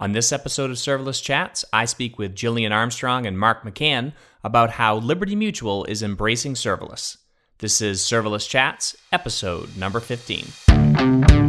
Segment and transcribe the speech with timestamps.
[0.00, 4.70] On this episode of Serverless Chats, I speak with Gillian Armstrong and Mark McCann about
[4.70, 7.18] how Liberty Mutual is embracing serverless.
[7.58, 11.39] This is Serverless Chats, episode number 15.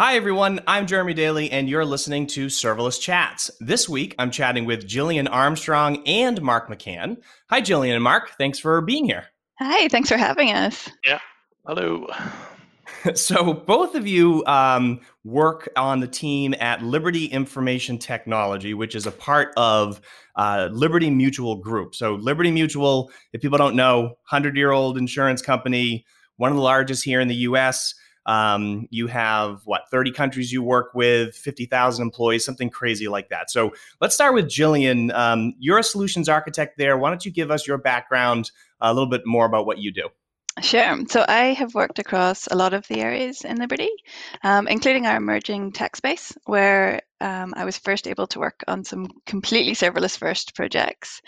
[0.00, 0.60] Hi, everyone.
[0.66, 3.50] I'm Jeremy Daly, and you're listening to Serverless Chats.
[3.60, 7.18] This week, I'm chatting with Gillian Armstrong and Mark McCann.
[7.50, 8.30] Hi, Gillian and Mark.
[8.38, 9.26] Thanks for being here.
[9.58, 10.88] Hi, thanks for having us.
[11.04, 11.18] Yeah.
[11.66, 12.06] Hello.
[13.14, 19.06] so, both of you um, work on the team at Liberty Information Technology, which is
[19.06, 20.00] a part of
[20.34, 21.94] uh, Liberty Mutual Group.
[21.94, 26.06] So, Liberty Mutual, if people don't know, 100 year old insurance company,
[26.38, 27.94] one of the largest here in the US.
[28.30, 33.50] Um, you have what 30 countries you work with, 50,000 employees, something crazy like that.
[33.50, 35.10] So let's start with Gillian.
[35.10, 36.96] Um, you're a solutions architect there.
[36.96, 40.10] Why don't you give us your background, a little bit more about what you do?
[40.62, 40.98] Sure.
[41.08, 43.88] So I have worked across a lot of the areas in Liberty,
[44.44, 48.84] um, including our emerging tech space, where um, I was first able to work on
[48.84, 51.22] some completely serverless first projects.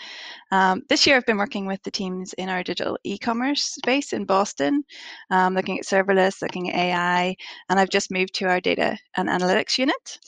[0.51, 4.13] Um, this year, I've been working with the teams in our digital e commerce space
[4.13, 4.83] in Boston,
[5.31, 7.35] um, looking at serverless, looking at AI,
[7.69, 10.19] and I've just moved to our data and analytics unit.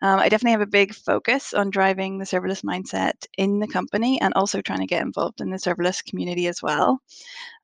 [0.00, 4.20] Um, I definitely have a big focus on driving the serverless mindset in the company
[4.20, 7.00] and also trying to get involved in the serverless community as well.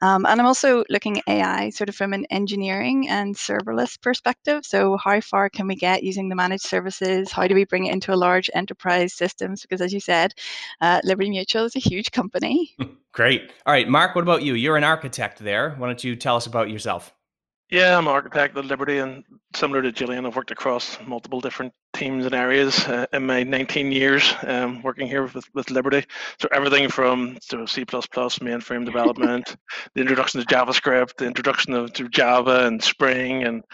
[0.02, 4.66] Um, and I'm also looking at AI sort of from an engineering and serverless perspective.
[4.66, 7.30] So, how far can we get using the managed services?
[7.30, 9.62] How do we bring it into a large enterprise systems?
[9.62, 10.34] Because, as you said,
[10.80, 12.74] uh, Liberty Mutual is a huge company.
[13.12, 13.52] Great.
[13.64, 14.54] All right, Mark, what about you?
[14.54, 15.70] You're an architect there.
[15.76, 17.14] Why don't you tell us about yourself?
[17.70, 21.72] Yeah, I'm an architect at Liberty, and similar to Gillian, I've worked across multiple different
[21.94, 26.04] teams and areas uh, in my 19 years um, working here with, with Liberty.
[26.38, 29.56] So everything from sort of C++, mainframe development,
[29.94, 33.64] the introduction to JavaScript, the introduction of to Java and Spring, and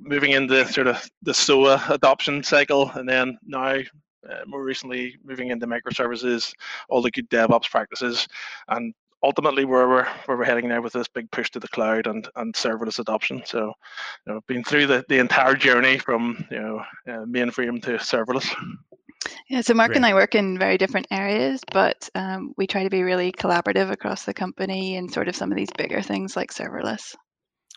[0.00, 3.76] moving into sort of the SOA adoption cycle, and then now
[4.30, 6.52] uh, more recently moving into microservices,
[6.88, 8.26] all the good DevOps practices,
[8.68, 8.94] and
[9.26, 12.28] ultimately where we're where we're heading now with this big push to the cloud and
[12.36, 13.42] and serverless adoption.
[13.44, 13.72] So,
[14.26, 16.78] you know, been through the, the entire journey from you know
[17.08, 18.48] uh, mainframe to serverless.
[19.50, 19.96] Yeah, so Mark Great.
[19.96, 23.90] and I work in very different areas, but um, we try to be really collaborative
[23.90, 27.16] across the company and sort of some of these bigger things like serverless.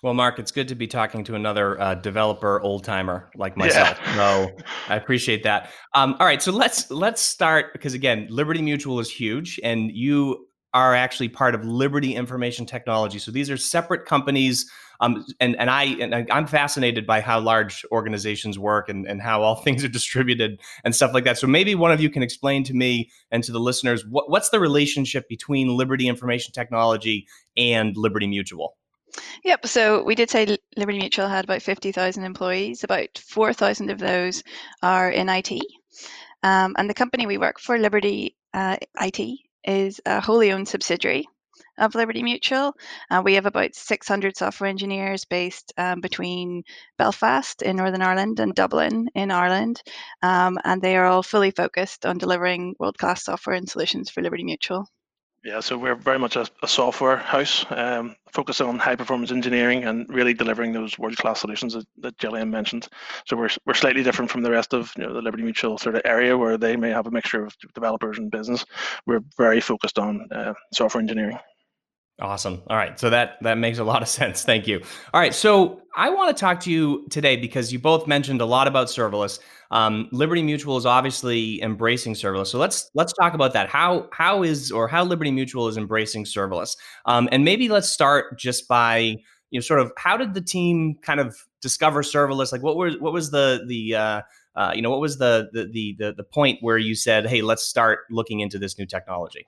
[0.04, 4.00] Well, Mark, it's good to be talking to another uh, developer old timer like myself.
[4.06, 4.16] Yeah.
[4.16, 4.52] So
[4.90, 5.72] I appreciate that.
[5.94, 10.48] Um, all right, so let's let's start because again, Liberty Mutual is huge, and you
[10.74, 13.20] are actually part of Liberty Information Technology.
[13.20, 14.70] So these are separate companies.
[15.02, 19.42] Um, and and I and I'm fascinated by how large organizations work and, and how
[19.42, 21.38] all things are distributed and stuff like that.
[21.38, 24.50] So maybe one of you can explain to me and to the listeners what, what's
[24.50, 28.76] the relationship between Liberty Information Technology and Liberty Mutual.
[29.44, 29.66] Yep.
[29.66, 32.84] So we did say Liberty Mutual had about 50,000 employees.
[32.84, 34.44] About 4,000 of those
[34.84, 35.52] are in IT.
[36.44, 41.28] Um, and the company we work for, Liberty uh, IT, is a wholly owned subsidiary
[41.78, 42.74] of Liberty Mutual.
[43.10, 46.64] Uh, we have about 600 software engineers based um, between
[46.98, 49.82] Belfast in Northern Ireland and Dublin in Ireland,
[50.22, 54.22] um, and they are all fully focused on delivering world class software and solutions for
[54.22, 54.88] Liberty Mutual.
[55.44, 59.86] Yeah, so we're very much a, a software house, um, focused on high performance engineering
[59.86, 62.90] and really delivering those world class solutions that, that Gillian mentioned.
[63.26, 65.96] So we're, we're slightly different from the rest of you know, the Liberty Mutual sort
[65.96, 68.66] of area where they may have a mixture of developers and business.
[69.06, 71.40] We're very focused on uh, software engineering.
[72.22, 72.62] Awesome.
[72.68, 73.00] All right.
[73.00, 74.44] So that that makes a lot of sense.
[74.44, 74.82] Thank you.
[75.14, 75.34] All right.
[75.34, 78.88] So I want to talk to you today because you both mentioned a lot about
[78.88, 79.40] serverless.
[79.72, 82.48] Um, Liberty Mutual is obviously embracing serverless.
[82.48, 83.70] So let's let's talk about that.
[83.70, 86.76] How how is or how Liberty Mutual is embracing serverless?
[87.06, 90.96] Um, and maybe let's start just by you know sort of how did the team
[91.02, 92.52] kind of discover serverless?
[92.52, 94.22] Like what was what was the the uh,
[94.56, 97.64] uh, you know what was the, the the the point where you said, hey, let's
[97.64, 99.46] start looking into this new technology?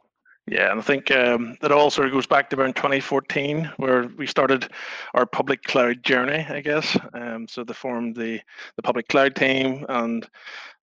[0.51, 4.09] Yeah, and I think um, that all sort of goes back to around 2014, where
[4.17, 4.69] we started
[5.13, 6.97] our public cloud journey, I guess.
[7.13, 8.41] Um, so they formed the
[8.75, 10.27] the public cloud team, and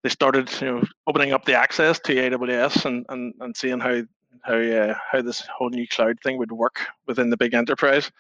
[0.03, 4.01] they started, you know, opening up the access to AWS and and, and seeing how
[4.41, 8.11] how uh, how this whole new cloud thing would work within the big enterprise.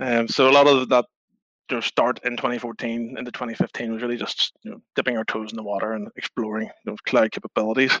[0.00, 1.04] Um, so a lot of that
[1.70, 5.52] you know, start in 2014 into 2015 was really just you know, dipping our toes
[5.52, 8.00] in the water and exploring those cloud capabilities.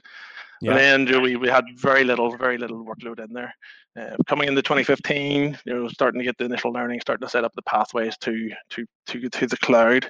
[0.60, 0.76] Yeah.
[0.76, 3.54] And then we, we had very little, very little workload in there.
[3.98, 7.44] Uh, coming into 2015, you know, starting to get the initial learning, starting to set
[7.44, 10.08] up the pathways to to to to the cloud,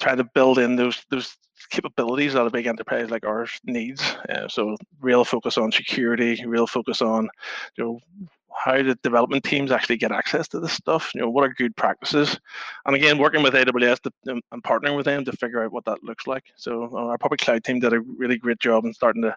[0.00, 1.36] trying to build in those those
[1.70, 4.02] capabilities that a big enterprise like ours needs.
[4.28, 7.28] Uh, so real focus on security, real focus on
[7.76, 8.00] you know
[8.56, 11.10] how the development teams actually get access to this stuff.
[11.14, 12.38] You know what are good practices,
[12.86, 15.84] and again working with AWS to, um, and partnering with them to figure out what
[15.84, 16.44] that looks like.
[16.56, 19.36] So uh, our public cloud team did a really great job in starting to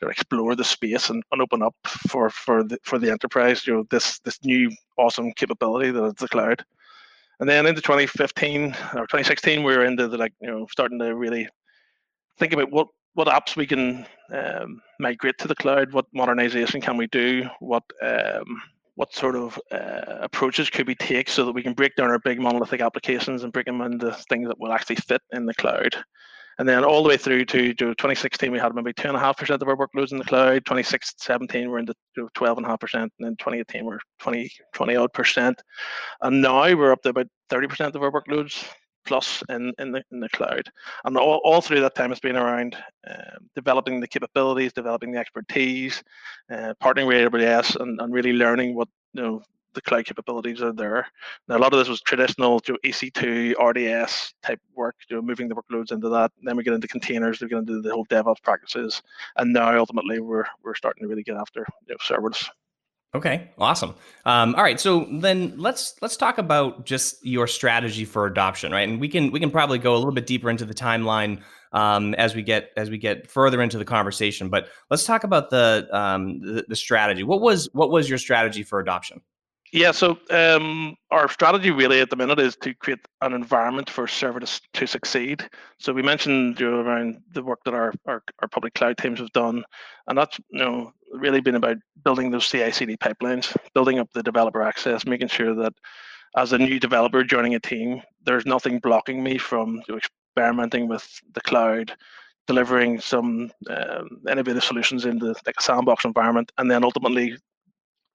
[0.00, 1.74] to explore the space and, and open up
[2.08, 3.66] for for the for the enterprise.
[3.66, 6.64] You know this this new awesome capability that is the cloud.
[7.38, 11.14] And then into 2015 or 2016, we were into the like you know starting to
[11.14, 11.48] really
[12.38, 16.96] think about what what apps we can um, migrate to the cloud, what modernization can
[16.96, 18.62] we do, what um,
[18.96, 22.18] what sort of uh, approaches could we take so that we can break down our
[22.18, 25.94] big monolithic applications and break them into things that will actually fit in the cloud.
[26.58, 29.20] And then all the way through to, to 2016, we had maybe two and a
[29.20, 30.64] half percent of our workloads in the cloud.
[30.64, 31.94] 2017, we're into
[32.34, 32.66] 12 and
[33.18, 35.62] then 2018, we're 20, 20 odd percent,
[36.22, 38.66] and now we're up to about 30 percent of our workloads
[39.06, 40.68] plus in, in the in the cloud.
[41.04, 42.76] And all, all through that time, it's been around
[43.08, 46.02] uh, developing the capabilities, developing the expertise,
[46.50, 49.42] uh, partnering with AWS, and, and really learning what you know
[49.76, 51.06] the cloud capabilities are there.
[51.46, 55.22] Now, a lot of this was traditional you know, EC2, RDS type work, you know,
[55.22, 56.32] moving the workloads into that.
[56.38, 59.02] And Then we get into containers, we get into the whole DevOps practices,
[59.36, 62.30] and now ultimately we're we're starting to really get after you know.
[63.14, 63.94] Okay, awesome.
[64.26, 68.86] Um, all right, so then let's let's talk about just your strategy for adoption, right?
[68.86, 71.40] And we can we can probably go a little bit deeper into the timeline
[71.72, 74.48] um, as we get as we get further into the conversation.
[74.50, 77.22] But let's talk about the, um, the the strategy.
[77.22, 79.22] What was what was your strategy for adoption?
[79.76, 84.06] Yeah, so um, our strategy really at the minute is to create an environment for
[84.06, 85.46] serverless to succeed.
[85.78, 89.18] So we mentioned you know, around the work that our, our, our public cloud teams
[89.18, 89.64] have done,
[90.08, 91.76] and that's you know really been about
[92.06, 95.74] building those CI/CD pipelines, building up the developer access, making sure that
[96.38, 101.42] as a new developer joining a team, there's nothing blocking me from experimenting with the
[101.42, 101.94] cloud,
[102.46, 107.36] delivering some um, innovative solutions into like a sandbox environment, and then ultimately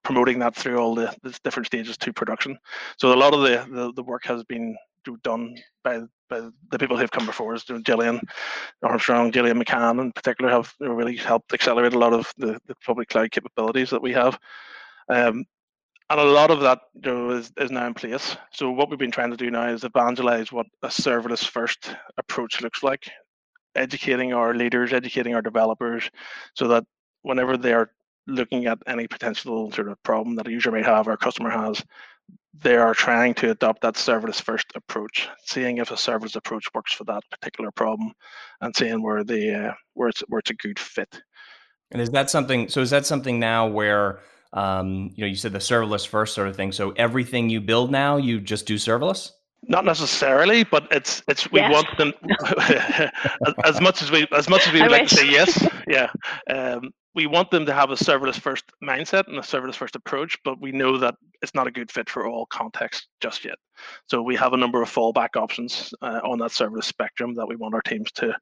[0.04, 2.58] promoting that through all the, the different stages to production.
[2.98, 4.76] So a lot of the, the, the work has been
[5.22, 6.00] done by
[6.30, 6.40] by
[6.70, 7.64] the people who've come before us.
[7.84, 8.20] Gillian
[8.82, 13.08] Armstrong, Gillian McCann in particular have really helped accelerate a lot of the, the public
[13.08, 14.38] cloud capabilities that we have.
[15.08, 15.44] Um,
[16.08, 18.36] and a lot of that you know, is, is now in place.
[18.52, 22.60] So what we've been trying to do now is evangelize what a serverless first approach
[22.60, 23.10] looks like,
[23.74, 26.10] educating our leaders, educating our developers,
[26.54, 26.84] so that
[27.22, 27.90] whenever they are
[28.26, 31.50] looking at any potential sort of problem that a user may have or a customer
[31.50, 31.82] has,
[32.54, 36.92] they are trying to adopt that serverless first approach, seeing if a serverless approach works
[36.92, 38.12] for that particular problem,
[38.60, 41.22] and seeing where the uh, where it's where it's a good fit.
[41.90, 42.68] And is that something?
[42.68, 44.20] So is that something now where
[44.52, 46.72] um, you know you said the serverless first sort of thing?
[46.72, 49.32] So everything you build now, you just do serverless?
[49.68, 51.72] Not necessarily, but it's it's we yes.
[51.72, 52.12] want them
[53.46, 55.10] as, as, much as we as much as we would I like wish.
[55.10, 56.10] to say yes, yeah.
[56.50, 60.38] Um, we want them to have a serverless first mindset and a serverless first approach,
[60.44, 63.56] but we know that it's not a good fit for all contexts just yet.
[64.08, 67.56] So we have a number of fallback options uh, on that serverless spectrum that we
[67.56, 68.34] want our teams to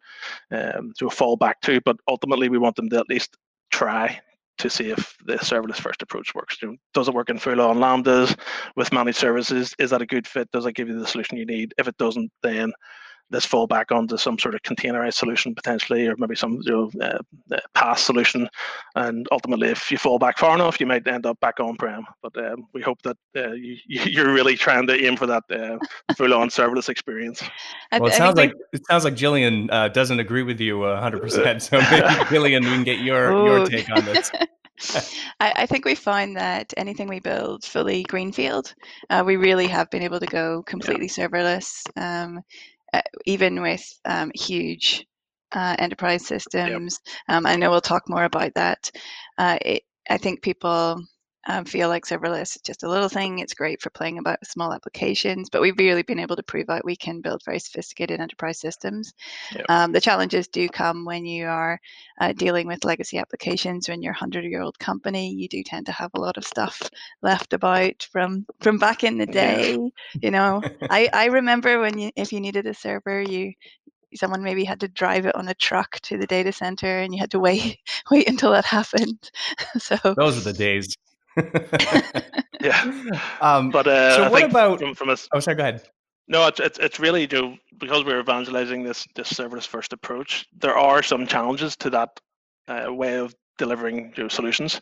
[0.52, 1.80] um, to fall back to.
[1.84, 3.36] But ultimately, we want them to at least
[3.70, 4.20] try
[4.58, 6.58] to see if the serverless first approach works.
[6.92, 8.38] Does it work in full on lambdas
[8.76, 9.74] with managed services?
[9.78, 10.50] Is that a good fit?
[10.52, 11.74] Does it give you the solution you need?
[11.78, 12.72] If it doesn't, then
[13.30, 17.04] let's fall back onto some sort of containerized solution potentially, or maybe some you know,
[17.04, 17.18] uh,
[17.54, 18.48] uh, PaaS solution.
[18.96, 22.04] And ultimately, if you fall back far enough, you might end up back on prem.
[22.22, 25.78] But um, we hope that uh, you, you're really trying to aim for that uh,
[26.16, 27.42] full-on serverless experience.
[27.92, 31.22] Well, it sounds like it sounds like Gillian uh, doesn't agree with you 100.
[31.22, 33.44] percent So maybe Gillian, we can get your Ooh.
[33.44, 34.30] your take on this.
[35.40, 38.74] I, I, think we find that anything we build fully greenfield,
[39.10, 41.26] uh, we really have been able to go completely yeah.
[41.26, 41.82] serverless.
[41.96, 42.40] Um,
[42.92, 45.06] uh, even with um, huge
[45.52, 47.00] uh, enterprise systems.
[47.06, 47.36] Yep.
[47.36, 48.90] Um, I know we'll talk more about that.
[49.38, 51.02] Uh, it, I think people
[51.46, 53.38] um, feel like serverless is just a little thing.
[53.38, 56.84] It's great for playing about small applications, but we've really been able to prove out
[56.84, 59.14] we can build very sophisticated enterprise systems.
[59.54, 59.64] Yep.
[59.68, 61.80] Um, the challenges do come when you are
[62.20, 63.88] uh, dealing with legacy applications.
[63.88, 66.90] When you're a hundred-year-old company, you do tend to have a lot of stuff
[67.22, 69.72] left about from from back in the day.
[69.72, 69.88] Yeah.
[70.22, 73.54] You know, I I remember when you if you needed a server, you
[74.14, 77.20] someone maybe had to drive it on a truck to the data center and you
[77.20, 77.78] had to wait
[78.10, 79.30] wait until that happened
[79.78, 80.96] so those are the days
[82.60, 83.20] yeah.
[83.40, 85.82] Um, but uh, so I what about from, from a, oh sorry go ahead
[86.28, 90.46] no it's, it's, it's really you know, because we're evangelizing this this serverless first approach
[90.58, 92.20] there are some challenges to that
[92.68, 94.80] uh, way of delivering you know, solutions.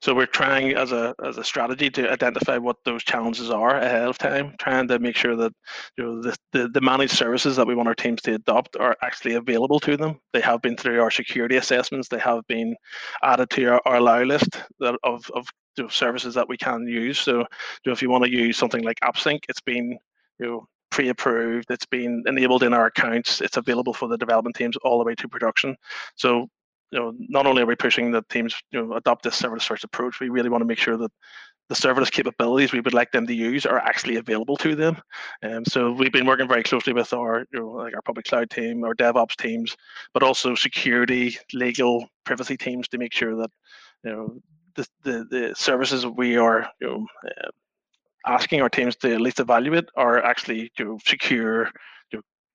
[0.00, 4.08] So we're trying as a as a strategy to identify what those challenges are ahead
[4.08, 5.52] of time, trying to make sure that
[5.96, 8.96] you know the, the, the managed services that we want our teams to adopt are
[9.02, 10.20] actually available to them.
[10.32, 12.08] They have been through our security assessments.
[12.08, 12.76] They have been
[13.22, 15.46] added to our, our allow list of of
[15.76, 17.18] you know, services that we can use.
[17.18, 19.98] So you know, if you want to use something like AppSync, it's been
[20.38, 21.70] you know pre-approved.
[21.70, 23.40] It's been enabled in our accounts.
[23.40, 25.76] It's available for the development teams all the way to production.
[26.16, 26.48] So
[26.90, 29.84] you know, not only are we pushing the teams, you know, adopt this serverless first
[29.84, 31.12] approach, we really want to make sure that
[31.68, 35.00] the serverless capabilities we would like them to use are actually available to them.
[35.42, 38.26] And um, so we've been working very closely with our, you know, like our public
[38.26, 39.76] cloud team, our DevOps teams,
[40.12, 43.50] but also security, legal, privacy teams to make sure that,
[44.02, 44.40] you know,
[44.74, 47.50] the the, the services we are, you know, uh,
[48.26, 51.70] asking our teams to at least evaluate are actually, you know, secure,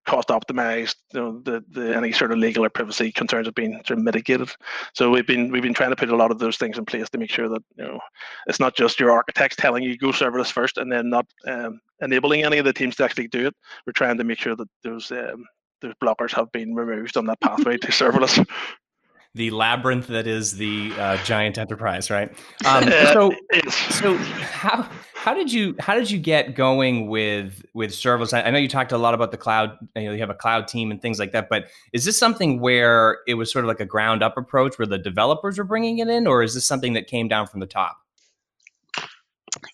[0.05, 3.73] cost optimized, you know, the, the any sort of legal or privacy concerns have been
[3.85, 4.49] sort of mitigated.
[4.93, 7.09] So we've been we've been trying to put a lot of those things in place
[7.09, 7.99] to make sure that you know
[8.47, 12.43] it's not just your architects telling you go serverless first and then not um, enabling
[12.43, 13.55] any of the teams to actually do it.
[13.85, 15.45] We're trying to make sure that those um,
[15.81, 18.45] those blockers have been removed on that pathway to serverless
[19.35, 22.35] the labyrinth that is the uh, giant enterprise, right?
[22.65, 23.31] Um, so,
[23.69, 28.33] so how how did you how did you get going with with serverless?
[28.33, 29.77] I, I, know you talked a lot about the cloud.
[29.95, 31.47] You know, you have a cloud team and things like that.
[31.47, 34.87] But is this something where it was sort of like a ground up approach, where
[34.87, 37.67] the developers were bringing it in, or is this something that came down from the
[37.67, 37.97] top?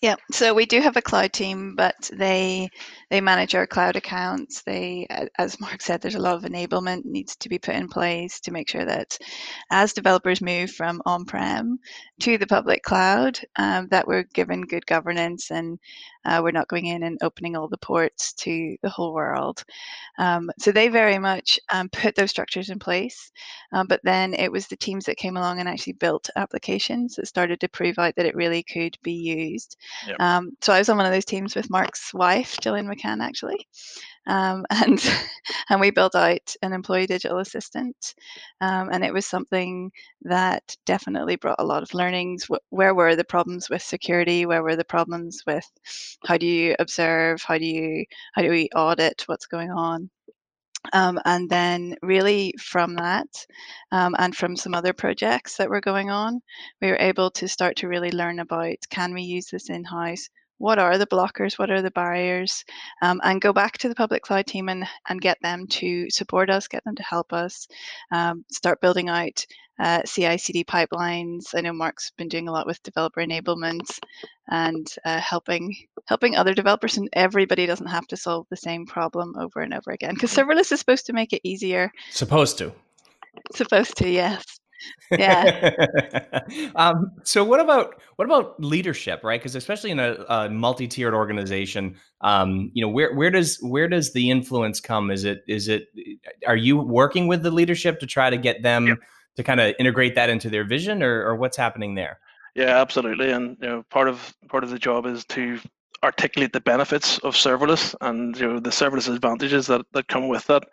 [0.00, 2.68] Yeah, so we do have a cloud team, but they
[3.12, 4.62] they manage our cloud accounts.
[4.62, 8.40] They, as Mark said, there's a lot of enablement needs to be put in place
[8.40, 9.18] to make sure that
[9.70, 11.78] as developers move from on-prem
[12.20, 15.78] to the public cloud, um, that we're given good governance and
[16.24, 19.62] uh, we're not going in and opening all the ports to the whole world.
[20.18, 23.30] Um, so they very much um, put those structures in place.
[23.72, 27.26] Um, but then it was the teams that came along and actually built applications that
[27.26, 29.76] started to prove out that it really could be used.
[30.06, 30.16] Yep.
[30.20, 33.66] Um, so I was on one of those teams with Mark's wife, Gillian McCann, actually.
[34.26, 35.02] Um, and
[35.70, 38.14] and we built out an employee digital assistant,
[38.60, 39.90] um, and it was something
[40.22, 42.46] that definitely brought a lot of learnings.
[42.70, 44.46] Where were the problems with security?
[44.46, 45.68] Where were the problems with
[46.26, 47.42] how do you observe?
[47.42, 48.04] How do you
[48.34, 50.10] how do we audit what's going on?
[50.92, 53.28] Um, and then, really, from that
[53.92, 56.40] um, and from some other projects that were going on,
[56.80, 60.28] we were able to start to really learn about can we use this in house?
[60.58, 62.64] What are the blockers, what are the barriers,
[63.02, 66.50] um, and go back to the public cloud team and, and get them to support
[66.50, 67.66] us, get them to help us,
[68.12, 69.44] um, start building out
[69.80, 71.54] uh, CI CD pipelines.
[71.54, 73.98] I know Mark's been doing a lot with developer enablement
[74.48, 75.74] and uh, helping
[76.06, 79.90] helping other developers, and everybody doesn't have to solve the same problem over and over
[79.90, 81.90] again because serverless is supposed to make it easier.
[82.10, 82.72] Supposed to.
[83.54, 84.60] Supposed to, yes
[85.10, 85.86] yeah.
[86.76, 89.40] um, so what about what about leadership, right?
[89.40, 94.12] Because especially in a, a, multi-tiered organization, um, you know, where where does where does
[94.12, 95.10] the influence come?
[95.10, 95.88] Is it is it
[96.46, 98.98] are you working with the leadership to try to get them yep.
[99.36, 102.18] to kind of integrate that into their vision, or, or what's happening there?
[102.54, 103.30] Yeah, absolutely.
[103.30, 105.58] And you know, part of part of the job is to
[106.02, 110.44] articulate the benefits of serverless and you know the serverless advantages that, that come with
[110.46, 110.64] that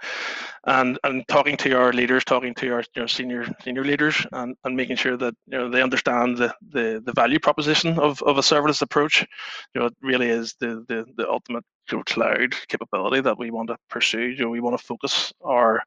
[0.65, 4.55] and and talking to our leaders talking to our you know, senior senior leaders and,
[4.63, 8.37] and making sure that you know they understand the, the, the value proposition of, of
[8.37, 9.25] a serverless approach
[9.73, 11.63] you know it really is the the, the ultimate
[12.05, 14.21] cloud capability that we want to pursue.
[14.21, 15.81] You know, we want to focus our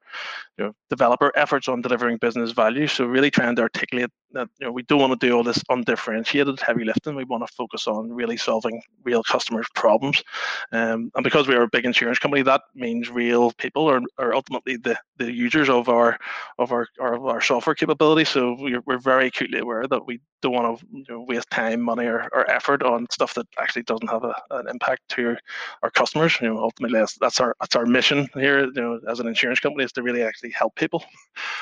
[0.57, 2.87] you know, developer efforts on delivering business value.
[2.87, 5.63] So really trying to articulate that you know we don't want to do all this
[5.69, 7.15] undifferentiated heavy lifting.
[7.15, 10.23] We want to focus on really solving real customers' problems.
[10.71, 14.33] Um, and because we are a big insurance company, that means real people are, are
[14.33, 16.17] ultimately the, the users of our
[16.59, 18.25] of our, our, our software capability.
[18.25, 21.81] So we're, we're very acutely aware that we don't want to you know, waste time,
[21.81, 25.35] money, or, or effort on stuff that actually doesn't have a, an impact to
[25.81, 26.37] our customers.
[26.41, 28.65] You know, ultimately that's, that's our that's our mission here.
[28.65, 31.03] You know, as an insurance company, is to really actually help people.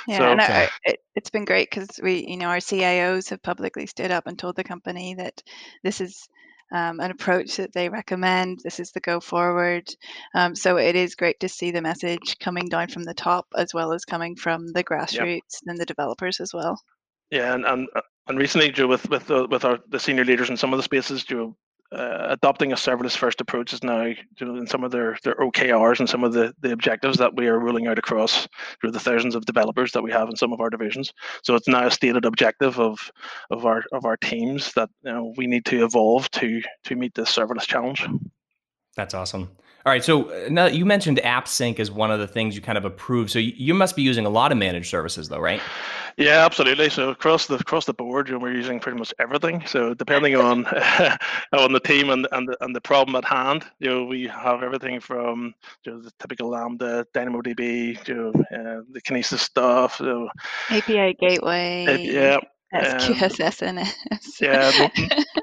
[0.07, 3.43] Yeah, so, and I, it, it's been great because we, you know, our CIOs have
[3.43, 5.41] publicly stood up and told the company that
[5.83, 6.27] this is
[6.71, 8.59] um, an approach that they recommend.
[8.63, 9.93] This is the go forward.
[10.33, 13.73] Um, so it is great to see the message coming down from the top as
[13.73, 15.67] well as coming from the grassroots yep.
[15.67, 16.81] and the developers as well.
[17.29, 17.87] Yeah, and and,
[18.27, 20.83] and recently, Joe, with with the, with our the senior leaders in some of the
[20.83, 21.55] spaces, Joe,
[21.91, 26.09] uh, adopting a serverless first approach is now in some of their, their OKRs and
[26.09, 28.47] some of the, the objectives that we are rolling out across
[28.79, 31.13] through the thousands of developers that we have in some of our divisions.
[31.43, 33.11] So it's now a stated objective of
[33.49, 37.13] of our of our teams that you know, we need to evolve to to meet
[37.13, 38.07] this serverless challenge.
[38.95, 39.49] That's awesome.
[39.85, 40.03] All right.
[40.03, 43.31] So uh, now you mentioned AppSync as one of the things you kind of approve.
[43.31, 45.61] So you must be using a lot of managed services, though, right?
[46.17, 46.89] Yeah, absolutely.
[46.89, 49.65] So across the across the board, you know, we're using pretty much everything.
[49.65, 50.65] So depending on
[51.53, 54.61] on the team and and the, and the problem at hand, you know, we have
[54.61, 55.53] everything from
[55.85, 59.95] you know, the typical Lambda, DynamoDB, you know, uh, the Kinesis stuff.
[59.95, 60.29] So,
[60.69, 61.85] API gateway.
[61.87, 62.37] Uh, yeah.
[62.73, 63.93] SQSSNS.
[64.11, 64.89] Um, yeah.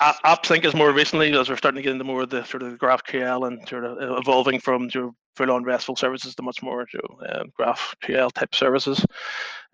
[0.00, 2.72] AppSync is more recently as we're starting to get into more of the sort of
[2.72, 6.86] the GraphQL and sort of uh, evolving from your full-on RESTful services to much more
[6.92, 9.04] you know, um, GraphQL type services.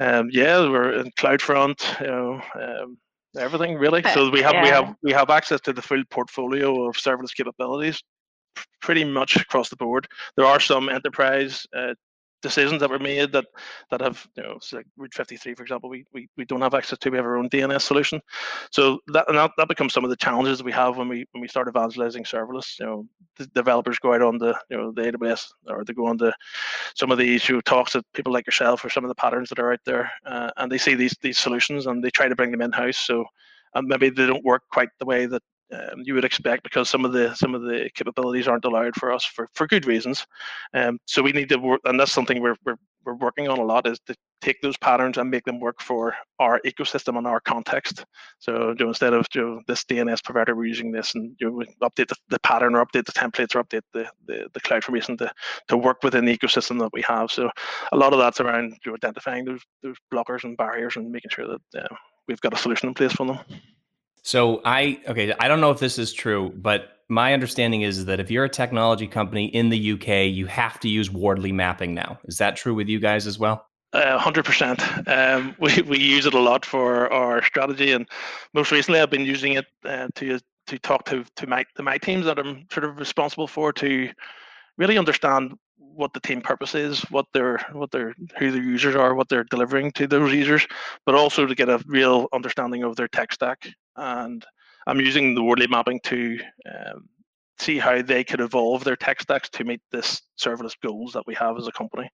[0.00, 2.98] Um, yeah, we're in CloudFront, you know, um,
[3.36, 4.02] everything really.
[4.14, 4.62] So we have yeah.
[4.62, 8.02] we have we have access to the full portfolio of serverless capabilities
[8.80, 10.06] pretty much across the board.
[10.36, 11.94] There are some enterprise uh,
[12.42, 13.46] decisions that were made that
[13.90, 16.98] that have you know like Route 53 for example we, we we don't have access
[16.98, 18.20] to we have our own DNS solution.
[18.70, 21.40] So that and that, that becomes some of the challenges we have when we when
[21.40, 23.06] we start evangelizing serverless you know
[23.36, 26.32] the developers go out on the you know the AWS or they go on to
[26.94, 29.58] some of these who talks to people like yourself or some of the patterns that
[29.58, 32.50] are out there uh, and they see these these solutions and they try to bring
[32.50, 33.24] them in house so
[33.74, 35.42] and maybe they don't work quite the way that
[35.72, 39.12] um, you would expect because some of the some of the capabilities aren't allowed for
[39.12, 40.26] us for, for good reasons.
[40.74, 43.64] Um, so we need to work, and that's something we're, we're we're working on a
[43.64, 47.40] lot is to take those patterns and make them work for our ecosystem and our
[47.40, 48.04] context.
[48.38, 51.50] So you know, instead of you know, this DNS provider, we're using this and you
[51.50, 55.18] know, update the, the, pattern or update the templates or update the, the, the CloudFormation
[55.18, 55.32] to,
[55.68, 57.30] to work within the ecosystem that we have.
[57.30, 57.50] So
[57.92, 61.30] a lot of that's around you know, identifying those those blockers and barriers and making
[61.30, 61.94] sure that uh,
[62.26, 63.38] we've got a solution in place for them.
[64.22, 68.20] So I okay, I don't know if this is true, but my understanding is that
[68.20, 72.18] if you're a technology company in the UK, you have to use Wardley mapping now.
[72.24, 73.66] Is that true with you guys as well?
[73.92, 74.80] Uh, hundred percent.
[75.08, 78.08] Um, we we use it a lot for our strategy, and
[78.54, 80.38] most recently, I've been using it uh, to
[80.68, 84.10] to talk to to my to my teams that I'm sort of responsible for to
[84.78, 85.58] really understand
[85.94, 89.44] what the team purpose is, what their what their who their users are, what they're
[89.44, 90.66] delivering to those users,
[91.06, 93.68] but also to get a real understanding of their tech stack.
[93.96, 94.44] And
[94.86, 97.08] I'm using the Wardley mapping to um,
[97.58, 101.34] see how they could evolve their tech stacks to meet this serverless goals that we
[101.34, 102.10] have as a company.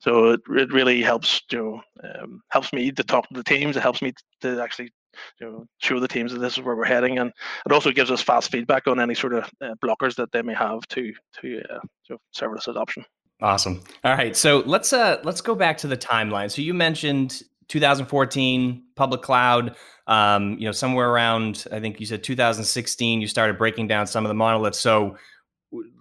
[0.00, 3.76] So it, it really helps you know um, helps me to talk to the teams.
[3.76, 4.12] It helps me
[4.42, 4.92] to actually
[5.40, 7.32] you know show the teams that this is where we're heading, and
[7.66, 10.54] it also gives us fast feedback on any sort of uh, blockers that they may
[10.54, 13.04] have to to uh, to serverless adoption.
[13.42, 13.82] Awesome.
[14.04, 16.48] All right, so let's uh let's go back to the timeline.
[16.48, 19.74] So you mentioned 2014 public cloud.
[20.06, 24.24] Um, you know, somewhere around I think you said 2016, you started breaking down some
[24.24, 24.78] of the monoliths.
[24.78, 25.16] So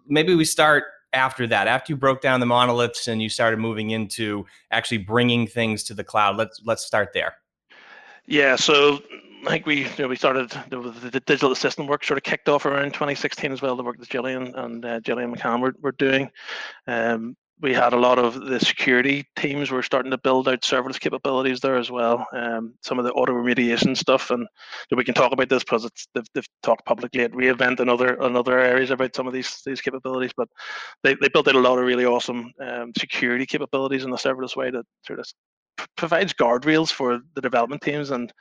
[0.07, 3.89] maybe we start after that after you broke down the monoliths and you started moving
[3.89, 7.35] into actually bringing things to the cloud let's let's start there
[8.27, 9.01] yeah so
[9.45, 10.79] I think we you know, we started the,
[11.11, 13.75] the, digital assistant work sort of kicked off around 2016 as well.
[13.75, 16.29] The work that Gillian and uh, Gillian McCann were, were doing.
[16.85, 20.99] Um, we had a lot of the security teams were starting to build out serverless
[20.99, 22.27] capabilities there as well.
[22.33, 24.47] Um, some of the auto remediation stuff, and
[24.89, 28.35] we can talk about this because they've, they've talked publicly at re:Invent and other and
[28.35, 30.31] other areas about some of these these capabilities.
[30.35, 30.49] But
[31.03, 34.55] they, they built out a lot of really awesome um, security capabilities in the serverless
[34.55, 35.25] way that sort of
[35.95, 38.33] provides guardrails for the development teams and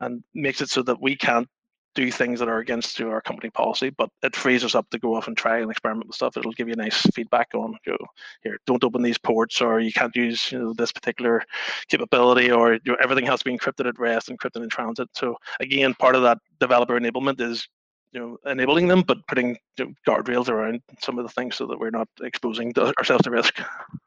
[0.00, 1.48] and makes it so that we can't
[1.94, 5.16] do things that are against our company policy, but it frees us up to go
[5.16, 6.36] off and try and experiment with stuff.
[6.36, 8.06] It'll give you nice feedback on, you know,
[8.42, 11.42] here, don't open these ports, or you can't use you know, this particular
[11.88, 15.08] capability, or you know, everything has to be encrypted at rest, encrypted in transit.
[15.14, 17.66] So again, part of that developer enablement is
[18.12, 21.66] you know enabling them but putting you know, guardrails around some of the things so
[21.66, 23.60] that we're not exposing ourselves to risk.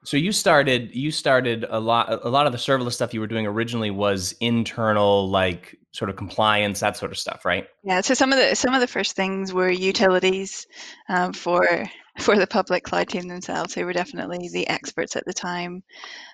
[0.03, 3.27] So you started you started a lot a lot of the serverless stuff you were
[3.27, 7.67] doing originally was internal like sort of compliance that sort of stuff right?
[7.83, 10.65] Yeah so some of the some of the first things were utilities
[11.09, 11.85] um, for
[12.19, 15.83] for the public cloud team themselves they were definitely the experts at the time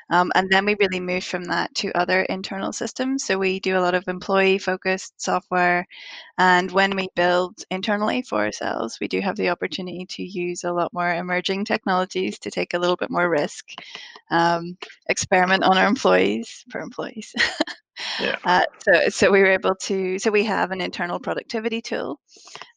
[0.09, 3.25] um, and then we really moved from that to other internal systems.
[3.25, 5.85] So we do a lot of employee focused software.
[6.37, 10.71] And when we build internally for ourselves, we do have the opportunity to use a
[10.71, 13.65] lot more emerging technologies to take a little bit more risk,
[14.31, 14.77] um,
[15.09, 17.33] experiment on our employees for employees.
[18.21, 18.37] yeah.
[18.45, 20.19] Uh, so, so we were able to.
[20.19, 22.21] So we have an internal productivity tool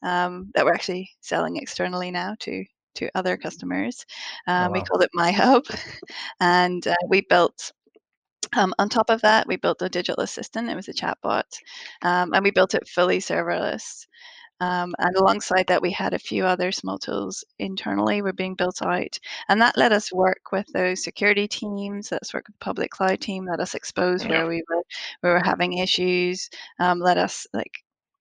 [0.02, 2.64] um, that we're actually selling externally now to
[2.96, 4.04] to other customers.
[4.46, 4.72] Oh, um, oh, wow.
[4.72, 5.64] We called it My Hub,
[6.40, 7.72] and uh, we built.
[8.56, 10.70] Um, on top of that, we built a digital assistant.
[10.70, 11.44] It was a chatbot,
[12.02, 14.06] um, and we built it fully serverless.
[14.60, 18.82] Um, and alongside that, we had a few other small tools internally were being built
[18.82, 22.12] out, and that let us work with those security teams.
[22.12, 23.46] Let us work with the public cloud team.
[23.46, 24.30] Let us expose yeah.
[24.30, 24.82] where we were
[25.22, 26.50] we were having issues.
[26.78, 27.72] Um, let us like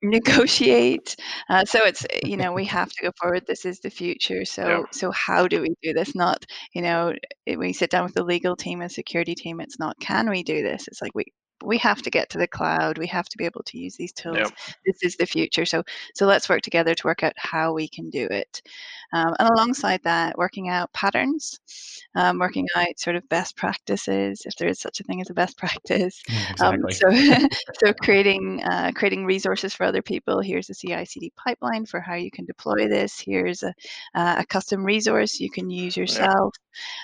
[0.01, 1.15] negotiate.
[1.49, 3.43] Uh, so it's you know we have to go forward.
[3.47, 4.45] This is the future.
[4.45, 4.81] So yeah.
[4.91, 6.15] so how do we do this?
[6.15, 7.13] Not you know
[7.57, 9.59] we sit down with the legal team and security team.
[9.59, 10.87] It's not can we do this?
[10.87, 11.25] It's like we
[11.63, 14.13] we have to get to the cloud we have to be able to use these
[14.13, 14.51] tools yep.
[14.85, 15.83] this is the future so
[16.15, 18.61] so let's work together to work out how we can do it
[19.13, 21.59] um, and alongside that working out patterns
[22.15, 25.33] um, working out sort of best practices if there is such a thing as a
[25.33, 26.23] best practice
[26.61, 26.93] um, exactly.
[26.93, 27.47] so
[27.85, 32.15] so creating uh, creating resources for other people here's a ci cd pipeline for how
[32.15, 33.73] you can deploy this here's a,
[34.15, 36.59] uh, a custom resource you can use yourself yep.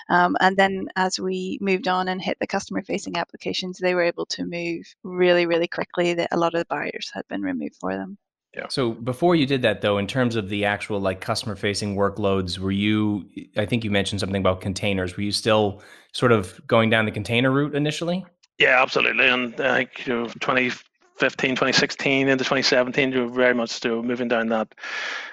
[0.08, 4.02] Um, and then as we moved on and hit the customer facing applications they were
[4.02, 7.76] able to move really, really quickly that a lot of the barriers had been removed
[7.80, 8.18] for them.
[8.56, 8.66] Yeah.
[8.70, 12.58] So before you did that though, in terms of the actual like customer facing workloads,
[12.58, 15.16] were you I think you mentioned something about containers.
[15.16, 15.82] Were you still
[16.12, 18.24] sort of going down the container route initially?
[18.58, 19.28] Yeah, absolutely.
[19.28, 20.70] And I think you know 20
[21.18, 24.68] 2015, 2016 into 2017, you were very much still moving down that,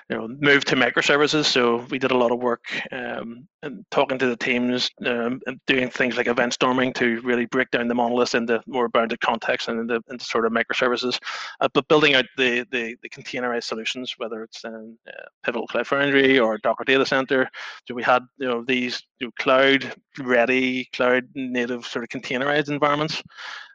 [0.10, 1.44] you know, move to microservices.
[1.44, 5.60] So we did a lot of work um, and talking to the teams um, and
[5.68, 9.68] doing things like event storming to really break down the monolith into more bounded context
[9.68, 11.20] and into, into sort of microservices.
[11.60, 15.12] Uh, but building out the, the, the containerized solutions, whether it's in uh,
[15.44, 17.50] Pivotal Cloud Foundry or Docker Data Center,
[17.86, 22.70] so we had you know these you know, cloud ready, cloud native sort of containerized
[22.70, 23.22] environments.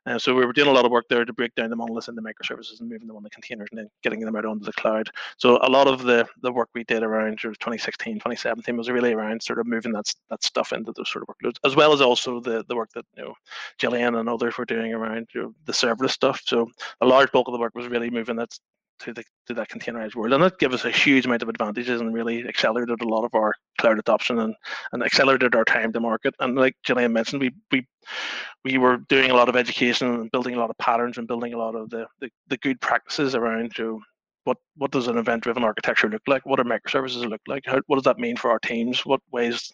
[0.09, 2.09] Uh, so we were doing a lot of work there to break down the monoliths
[2.09, 4.73] into microservices and moving them on the containers and then getting them out onto the
[4.73, 5.11] cloud.
[5.37, 8.89] So a lot of the the work we did around sort of 2016, 2017 was
[8.89, 11.93] really around sort of moving that that stuff into those sort of workloads, as well
[11.93, 13.35] as also the the work that you know
[13.79, 16.41] Gillian and others were doing around you know, the serverless stuff.
[16.47, 16.71] So
[17.03, 18.59] a large bulk of the work was really moving that
[19.01, 22.01] to the to that containerized world, and that gave us a huge amount of advantages
[22.01, 24.55] and really accelerated a lot of our cloud adoption and,
[24.93, 26.35] and accelerated our time to market.
[26.41, 27.87] And like Gillian mentioned, we we
[28.65, 31.55] we were doing a lot of education and building a lot of patterns and building
[31.55, 34.01] a lot of the the, the good practices around you
[34.49, 36.47] what what does an event-driven architecture look like?
[36.47, 37.65] What are microservices look like?
[37.67, 39.05] How, what does that mean for our teams?
[39.05, 39.71] What ways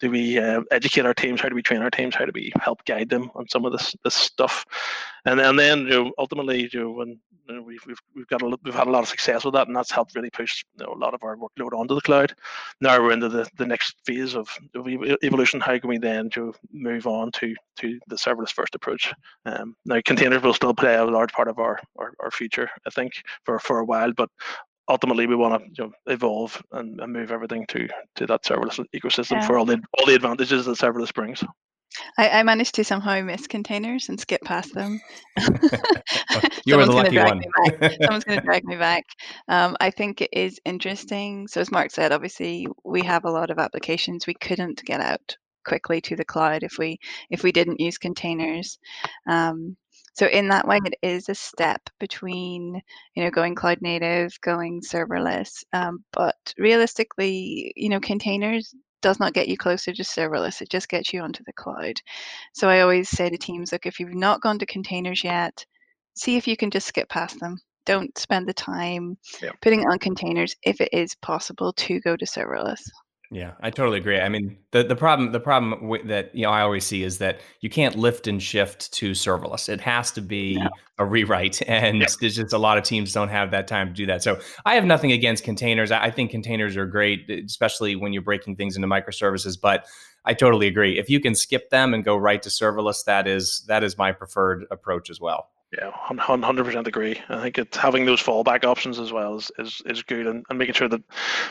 [0.00, 1.40] do we uh, educate our teams?
[1.40, 2.16] How do we train our teams?
[2.16, 4.66] How do we help guide them on some of this this stuff?
[5.28, 8.40] And, and then you know, ultimately, you know, when you know, we've, we've, we've got
[8.40, 10.86] a, we've had a lot of success with that, and that's helped really push you
[10.86, 12.34] know, a lot of our workload onto the cloud.
[12.80, 14.88] Now we're into the, the next phase of, of
[15.22, 15.60] evolution.
[15.60, 19.12] How can we then to move on to to the serverless first approach?
[19.44, 22.90] Um, now containers will still play a large part of our, our, our future, I
[22.90, 23.12] think,
[23.44, 24.30] for for a while, but
[24.88, 27.86] ultimately we want to you know, evolve and, and, move everything to
[28.16, 29.46] to that serverless ecosystem yeah.
[29.46, 31.44] for all the all the advantages that serverless brings.
[32.16, 35.00] I, I, managed to somehow miss containers and skip past them.
[36.64, 37.42] you were the lucky one.
[38.02, 39.04] Someone's going to drag me back.
[39.48, 41.48] Um, I think it is interesting.
[41.48, 45.36] So, as Mark said, obviously we have a lot of applications we couldn't get out
[45.64, 46.98] quickly to the cloud if we
[47.30, 48.78] if we didn't use containers.
[49.26, 49.76] Um,
[50.14, 52.82] so in that way, it is a step between
[53.14, 55.64] you know going cloud native, going serverless.
[55.72, 60.60] Um, but realistically, you know, containers does not get you closer to serverless.
[60.60, 61.96] It just gets you onto the cloud.
[62.54, 65.64] So I always say to teams, look, if you've not gone to containers yet,
[66.14, 67.58] see if you can just skip past them.
[67.86, 69.52] Don't spend the time yeah.
[69.62, 72.82] putting on containers if it is possible to go to serverless.
[73.30, 74.18] Yeah, I totally agree.
[74.18, 77.40] I mean, the the problem the problem that you know I always see is that
[77.60, 79.68] you can't lift and shift to serverless.
[79.68, 80.70] It has to be no.
[80.96, 84.06] a rewrite, and there's just a lot of teams don't have that time to do
[84.06, 84.22] that.
[84.22, 85.90] So I have nothing against containers.
[85.90, 89.60] I think containers are great, especially when you're breaking things into microservices.
[89.60, 89.86] But
[90.24, 90.98] I totally agree.
[90.98, 94.10] If you can skip them and go right to serverless, that is that is my
[94.12, 95.50] preferred approach as well.
[95.72, 97.20] Yeah, hundred percent agree.
[97.28, 100.58] I think it's having those fallback options as well is is, is good, and, and
[100.58, 101.02] making sure that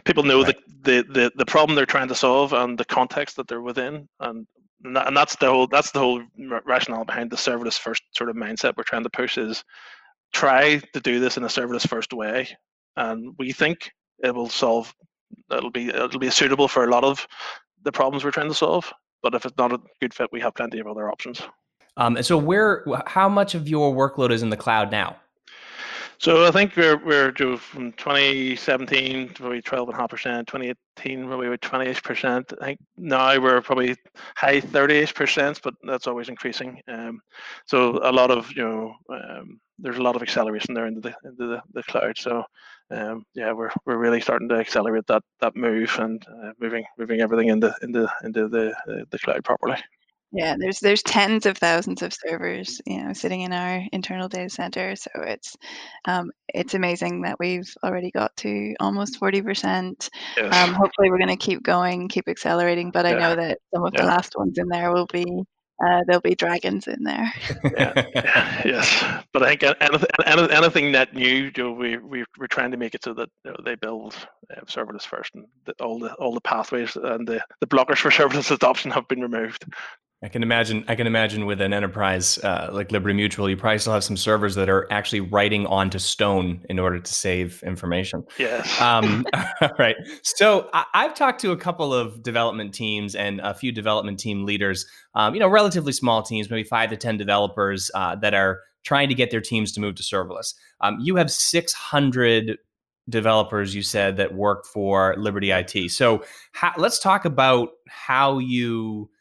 [0.05, 0.55] people know right.
[0.81, 4.09] the, the the the problem they're trying to solve and the context that they're within,
[4.19, 4.47] and
[4.83, 6.23] and that's the whole that's the whole
[6.65, 9.63] rationale behind the serverless first sort of mindset we're trying to push is
[10.33, 12.47] try to do this in a serverless first way,
[12.95, 13.91] and we think
[14.23, 14.93] it will solve.
[15.51, 17.27] It'll be it'll be suitable for a lot of
[17.83, 18.91] the problems we're trying to solve.
[19.21, 21.41] But if it's not a good fit, we have plenty of other options.
[21.97, 25.17] Um, and so where, how much of your workload is in the cloud now?
[26.19, 30.47] So I think we're we're from 2017 probably 12 and a half percent.
[30.47, 32.53] 2018 probably were 28 percent.
[32.59, 33.95] I think now we're probably
[34.35, 36.81] high 38 percent, but that's always increasing.
[36.87, 37.19] Um,
[37.65, 41.13] so a lot of you know um, there's a lot of acceleration there into the
[41.23, 42.17] into the, the cloud.
[42.17, 42.43] So
[42.89, 47.21] um, yeah, we're we're really starting to accelerate that that move and uh, moving moving
[47.21, 48.73] everything into into into the
[49.11, 49.77] the cloud properly.
[50.37, 54.51] Yeah, there's there's tens of thousands of servers, you know, sitting in our internal data
[54.51, 54.95] center.
[54.95, 55.57] So it's
[56.05, 60.11] um, it's amazing that we've already got to almost forty percent.
[60.37, 60.55] Yes.
[60.55, 62.91] Um, hopefully, we're going to keep going, keep accelerating.
[62.91, 64.01] But I know that some of yeah.
[64.01, 65.25] the last ones in there will be
[65.83, 67.33] uh, there'll be dragons in there.
[67.75, 72.71] yeah, yes, but I think anything, anything net new, you know, we, we we're trying
[72.71, 74.15] to make it so that you know, they build
[74.55, 75.45] uh, serverless first, and
[75.79, 79.65] all the all the pathways and the, the blockers for serverless adoption have been removed.
[80.23, 80.83] I can imagine.
[80.87, 84.17] I can imagine with an enterprise uh, like Liberty Mutual, you probably still have some
[84.17, 88.23] servers that are actually writing onto stone in order to save information.
[88.39, 88.81] Yes.
[88.81, 89.27] Um,
[89.79, 89.95] right.
[90.23, 94.43] So I, have talked to a couple of development teams and a few development team
[94.43, 94.87] leaders.
[95.13, 99.09] Um, you know, relatively small teams, maybe five to ten developers uh, that are trying
[99.09, 100.55] to get their teams to move to serverless.
[100.81, 102.57] Um, you have six hundred
[103.07, 105.91] developers you said that work for Liberty IT.
[105.91, 109.11] So how, let's talk about how you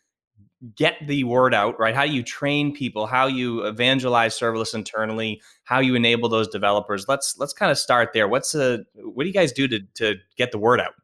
[0.75, 1.95] get the word out, right?
[1.95, 7.07] How do you train people, how you evangelize serverless internally, how you enable those developers.
[7.09, 8.29] Let's let's kind of start there.
[8.29, 10.95] What's a what do you guys do to to get the word out?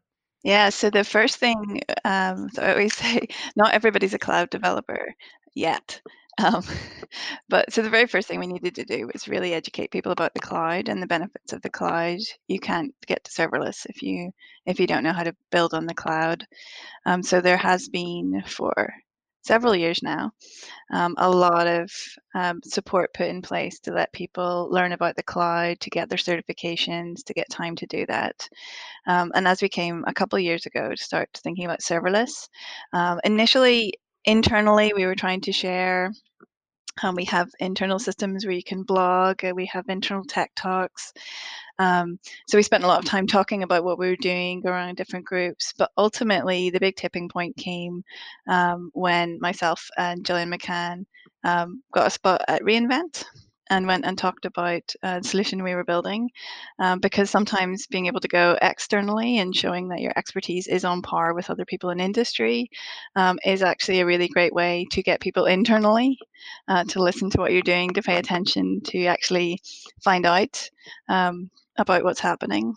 [0.42, 5.14] Yeah, so the first thing um, so I always say, not everybody's a cloud developer
[5.54, 6.00] yet.
[6.38, 6.64] Um,
[7.48, 10.32] but so the very first thing we needed to do was really educate people about
[10.32, 12.18] the cloud and the benefits of the cloud.
[12.48, 14.32] You can't get to serverless if you
[14.64, 16.46] if you don't know how to build on the cloud.
[17.04, 18.92] Um, so there has been for
[19.42, 20.32] several years now,
[20.92, 21.90] um, a lot of
[22.34, 26.18] um, support put in place to let people learn about the cloud, to get their
[26.18, 28.48] certifications, to get time to do that.
[29.06, 32.48] Um, and as we came a couple years ago to start thinking about serverless,
[32.92, 36.12] um, initially internally we were trying to share
[37.02, 39.44] um, we have internal systems where you can blog.
[39.44, 41.12] Uh, we have internal tech talks.
[41.78, 44.96] Um, so we spent a lot of time talking about what we were doing around
[44.96, 45.72] different groups.
[45.76, 48.04] But ultimately, the big tipping point came
[48.48, 51.06] um, when myself and Gillian McCann
[51.44, 53.24] um, got a spot at re:Invent
[53.72, 56.28] and went and talked about the solution we were building
[56.78, 61.00] um, because sometimes being able to go externally and showing that your expertise is on
[61.00, 62.70] par with other people in industry
[63.16, 66.18] um, is actually a really great way to get people internally
[66.68, 69.60] uh, to listen to what you're doing to pay attention to actually
[70.02, 70.68] find out
[71.08, 72.74] um, about what's happening.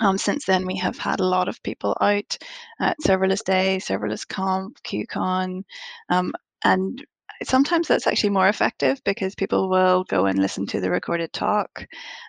[0.00, 2.38] Um, since then, we have had a lot of people out
[2.80, 5.64] at Serverless Day, Serverless Conf, QCon,
[6.08, 7.04] um, and
[7.44, 11.86] sometimes that's actually more effective because people will go and listen to the recorded talk.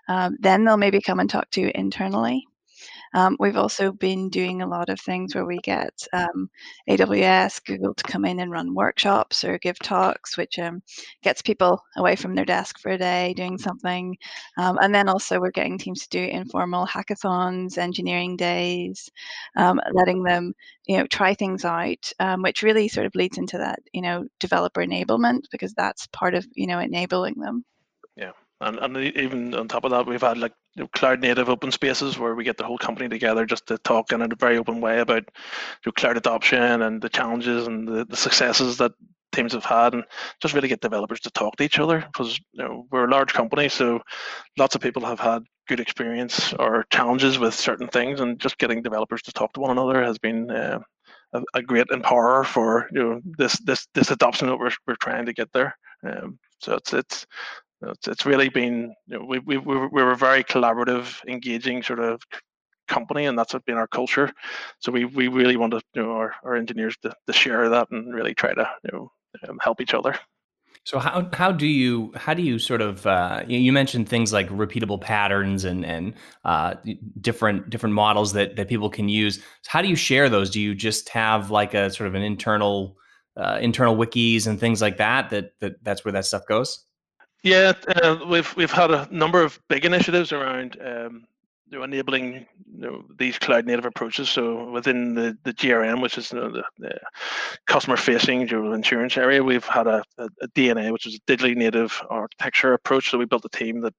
[0.07, 2.45] Um, then they'll maybe come and talk to you internally.
[3.13, 6.49] Um, we've also been doing a lot of things where we get um,
[6.89, 10.81] AWS, Google to come in and run workshops or give talks, which um,
[11.23, 14.17] gets people away from their desk for a day doing something.
[14.57, 19.09] Um, and then also we're getting teams to do informal hackathons, engineering days,
[19.55, 20.53] um, letting them
[20.85, 24.25] you know try things out, um, which really sort of leads into that you know
[24.39, 27.63] developer enablement because that's part of you know enabling them.
[28.15, 30.53] Yeah and, and even on top of that we've had like
[30.93, 34.21] cloud native open spaces where we get the whole company together just to talk in
[34.21, 38.17] a very open way about you know, cloud adoption and the challenges and the, the
[38.17, 38.91] successes that
[39.31, 40.03] teams have had and
[40.41, 43.33] just really get developers to talk to each other because you know we're a large
[43.33, 43.99] company so
[44.57, 48.81] lots of people have had good experience or challenges with certain things and just getting
[48.81, 50.79] developers to talk to one another has been uh,
[51.33, 55.25] a, a, great empower for you know this this this adoption that we're, we're trying
[55.25, 55.75] to get there.
[56.03, 57.25] Um, so it's it's
[57.81, 61.99] it's, it's really been you know, we, we, we were a very collaborative engaging sort
[61.99, 62.21] of
[62.87, 64.31] company and that's been our culture
[64.79, 67.87] so we, we really want to you know our, our engineers to, to share that
[67.91, 69.11] and really try to you know
[69.47, 70.15] um, help each other
[70.85, 74.49] so how how do you how do you sort of uh, you mentioned things like
[74.49, 76.13] repeatable patterns and and
[76.45, 76.75] uh,
[77.21, 79.37] different different models that that people can use.
[79.37, 80.49] So how do you share those?
[80.49, 82.97] Do you just have like a sort of an internal
[83.37, 86.85] uh, internal wikis and things like that that that that's where that stuff goes?
[87.43, 91.25] Yeah, uh, we've we've had a number of big initiatives around um,
[91.69, 92.45] you know, enabling you
[92.81, 94.29] know, these cloud native approaches.
[94.29, 96.99] So within the, the GRM, which is you know, the, the,
[97.67, 101.55] customer facing general insurance area, we've had a, a, a, DNA, which is a digitally
[101.55, 103.11] native architecture approach.
[103.11, 103.93] So we built a team that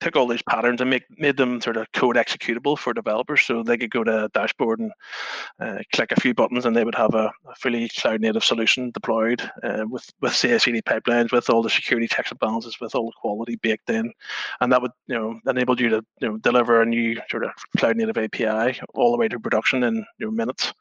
[0.00, 3.42] took all these patterns and make made them sort of code executable for developers.
[3.42, 4.92] So they could go to a dashboard and
[5.60, 8.90] uh, click a few buttons and they would have a, a fully cloud native solution
[8.90, 13.06] deployed uh, with with CI/CD pipelines with all the security checks and balances with all
[13.06, 14.12] the quality baked in.
[14.60, 17.52] And that would you know enable you to you know deliver a new sort of
[17.76, 20.72] cloud native API all the way to production in you know, minutes.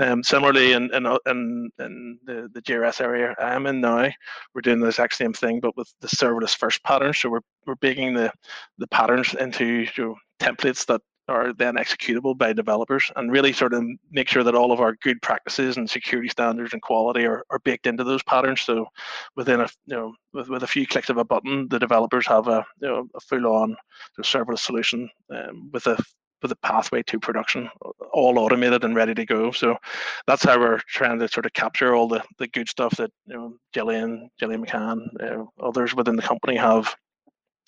[0.00, 4.08] Um, similarly in in, in, in the, the GRS area I'm in now
[4.54, 7.12] we're doing the exact same thing but with the serverless first pattern.
[7.12, 8.32] So we're we're baking the
[8.78, 13.72] the patterns into you know, templates that are then executable by developers and really sort
[13.72, 17.44] of make sure that all of our good practices and security standards and quality are,
[17.50, 18.86] are baked into those patterns so
[19.34, 22.46] within a you know with, with a few clicks of a button the developers have
[22.46, 23.76] a you know a full on
[24.22, 25.96] serverless solution um, with a
[26.42, 27.68] with a pathway to production,
[28.12, 29.50] all automated and ready to go.
[29.50, 29.78] So
[30.26, 33.34] that's how we're trying to sort of capture all the, the good stuff that you
[33.34, 36.94] know Gillian, Gillian McCann, uh, others within the company have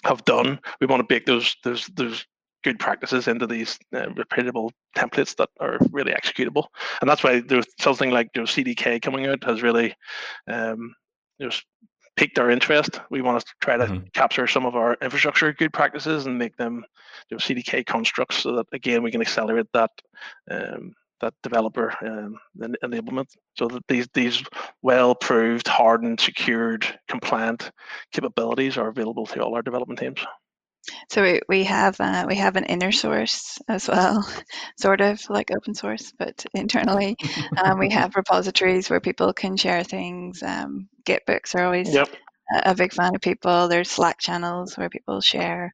[0.04, 0.60] have done.
[0.80, 2.24] We want to bake those those those
[2.64, 6.66] good practices into these uh, repeatable templates that are really executable.
[7.00, 9.94] And that's why there's something like you know, CDK coming out has really
[10.48, 10.94] um,
[11.40, 11.64] just
[12.16, 13.00] piqued our interest.
[13.10, 14.06] We want to try to mm-hmm.
[14.12, 16.84] capture some of our infrastructure good practices and make them
[17.30, 19.90] you know, CDK constructs so that again we can accelerate that
[20.50, 22.36] um, that developer um,
[22.84, 23.26] enablement.
[23.56, 24.42] So that these these
[24.82, 27.70] well proved hardened secured compliant
[28.12, 30.20] capabilities are available to all our development teams.
[31.10, 34.26] So we, we have uh, we have an inner source as well,
[34.78, 37.16] sort of like open source, but internally.
[37.64, 40.42] Um, we have repositories where people can share things.
[40.42, 42.08] Um, Git books are always yep
[42.50, 43.68] a big fan of people.
[43.68, 45.72] There's Slack channels where people share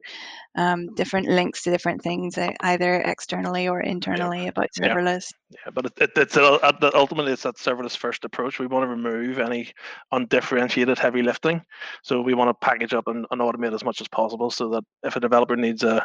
[0.56, 4.48] um, different links to different things, uh, either externally or internally yeah.
[4.48, 5.32] about serverless.
[5.50, 8.58] Yeah, yeah but it, it, it's a, ultimately it's that serverless first approach.
[8.58, 9.72] We want to remove any
[10.12, 11.62] undifferentiated heavy lifting.
[12.02, 14.84] So we want to package up and, and automate as much as possible, so that
[15.02, 16.04] if a developer needs a,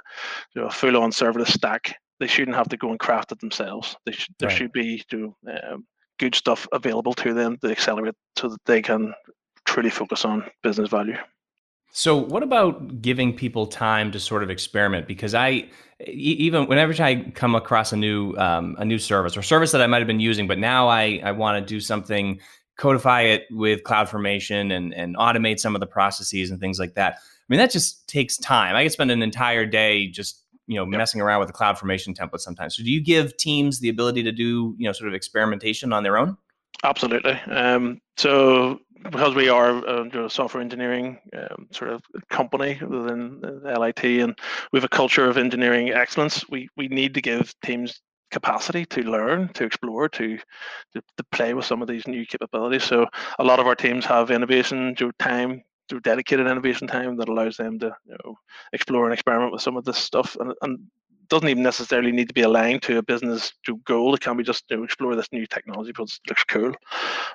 [0.56, 3.96] you know, a full-on serverless stack, they shouldn't have to go and craft it themselves.
[4.06, 4.58] They should, there right.
[4.58, 5.86] should be to, um,
[6.20, 9.14] good stuff available to them to accelerate so that they can
[9.70, 11.16] truly focus on business value.
[11.92, 15.08] So, what about giving people time to sort of experiment?
[15.08, 15.70] Because I,
[16.08, 19.88] even whenever I come across a new um, a new service or service that I
[19.88, 22.40] might have been using, but now I I want to do something,
[22.78, 27.14] codify it with CloudFormation and and automate some of the processes and things like that.
[27.16, 28.76] I mean, that just takes time.
[28.76, 30.98] I could spend an entire day just you know yep.
[30.98, 32.78] messing around with the CloudFormation template sometimes.
[32.78, 36.04] So, do you give teams the ability to do you know sort of experimentation on
[36.04, 36.38] their own?
[36.84, 37.34] Absolutely.
[37.52, 44.04] Um, so because we are a uh, software engineering um, sort of company within LIT,
[44.04, 44.38] and
[44.72, 49.02] we have a culture of engineering excellence, we we need to give teams capacity to
[49.02, 50.38] learn, to explore, to,
[50.94, 52.84] to, to play with some of these new capabilities.
[52.84, 53.08] So
[53.40, 57.80] a lot of our teams have innovation time through dedicated innovation time that allows them
[57.80, 58.36] to you know,
[58.74, 60.80] explore and experiment with some of this stuff and, and
[61.30, 63.54] doesn't even necessarily need to be aligned to a business
[63.86, 64.14] goal.
[64.16, 66.74] It can be just to explore this new technology because it looks cool.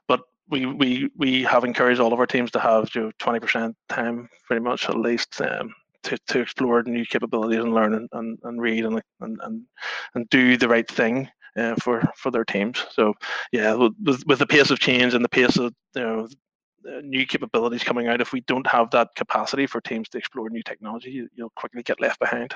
[0.09, 3.75] But we we we have encouraged all of our teams to have you know, 20%
[3.89, 8.39] time, pretty much at least, um, to, to explore new capabilities and learn and, and,
[8.45, 9.63] and read and, and and
[10.15, 12.85] and do the right thing uh, for for their teams.
[12.91, 13.15] So
[13.53, 16.29] yeah, with with the pace of change and the pace of you know
[17.03, 20.63] new capabilities coming out, if we don't have that capacity for teams to explore new
[20.63, 22.55] technology, you, will quickly get left behind.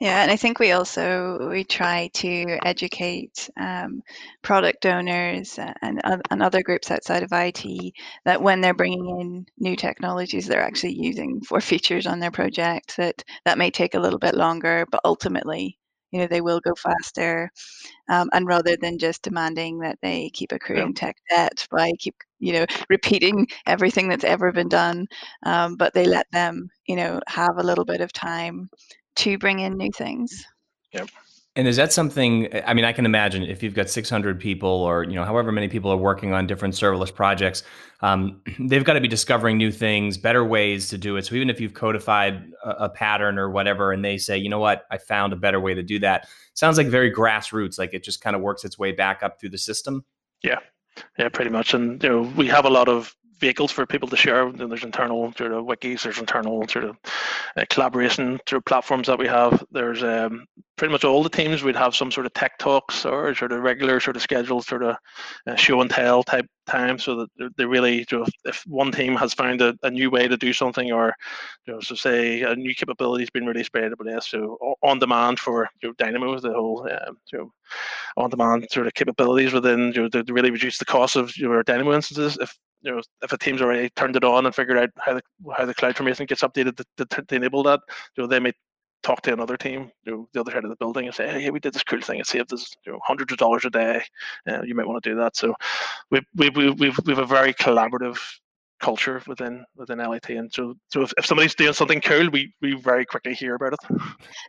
[0.00, 4.02] Yeah, and I think we also we try to educate um,
[4.42, 7.92] product owners and and other groups outside of IT
[8.24, 12.96] that when they're bringing in new technologies, they're actually using for features on their project
[12.96, 15.78] that that may take a little bit longer, but ultimately,
[16.12, 17.50] you know, they will go faster.
[18.08, 20.92] Um, and rather than just demanding that they keep accruing yeah.
[20.96, 25.06] tech debt by keep you know repeating everything that's ever been done,
[25.44, 28.68] um, but they let them you know have a little bit of time
[29.18, 30.44] to bring in new things.
[30.92, 31.08] Yep.
[31.56, 32.48] And is that something?
[32.64, 35.66] I mean, I can imagine if you've got 600 people, or you know, however many
[35.66, 37.64] people are working on different serverless projects,
[38.00, 41.26] um, they've got to be discovering new things, better ways to do it.
[41.26, 44.60] So even if you've codified a, a, pattern or whatever, and they say, you know
[44.60, 47.76] what, I found a better way to do that, sounds like very grassroots.
[47.76, 50.04] Like it just kind of works its way back up through the system.
[50.44, 50.60] Yeah,
[51.18, 51.74] yeah, pretty much.
[51.74, 54.50] And you know, we have a lot of vehicles for people to share.
[54.52, 56.96] There's internal sort of wikis, there's internal sort of
[57.56, 59.64] uh, collaboration through platforms that we have.
[59.70, 60.46] There's um,
[60.78, 63.60] pretty much all the teams we'd have some sort of tech talks or sort of
[63.60, 64.96] regular sort of scheduled sort of
[65.46, 69.16] uh, show and tell type time so that they really you know, if one team
[69.16, 71.14] has found a, a, new way to do something or
[71.66, 75.38] you know so say a new capability has been released by AWS so on demand
[75.38, 77.52] for you know, Dynamo the whole um, you know
[78.16, 81.62] on demand sort of capabilities within you know, to really reduce the cost of your
[81.62, 84.90] Dynamo instances if you know if a team's already turned it on and figured out
[84.98, 85.22] how the
[85.56, 87.80] how the CloudFormation gets updated to, to, to enable that,
[88.16, 88.52] you know, they may
[89.02, 91.50] talk to another team, you know, the other side of the building, and say, "Hey,
[91.50, 92.20] we did this cool thing.
[92.20, 94.02] It saved us, you know, hundreds of dollars a day.
[94.48, 95.54] Uh, you might want to do that." So,
[96.10, 98.18] we we we we've we've a very collaborative
[98.80, 100.30] culture within within LIT.
[100.30, 103.74] And so, so if, if somebody's doing something cool, we we very quickly hear about
[103.74, 104.00] it.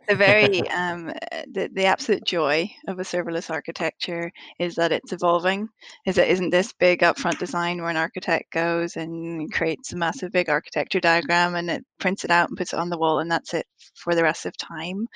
[0.08, 1.12] The very um,
[1.52, 5.68] the the absolute joy of a serverless architecture is that it's evolving.
[6.06, 10.32] Is it isn't this big upfront design where an architect goes and creates a massive
[10.32, 13.30] big architecture diagram and it prints it out and puts it on the wall, and
[13.30, 15.08] that's it for the rest of time.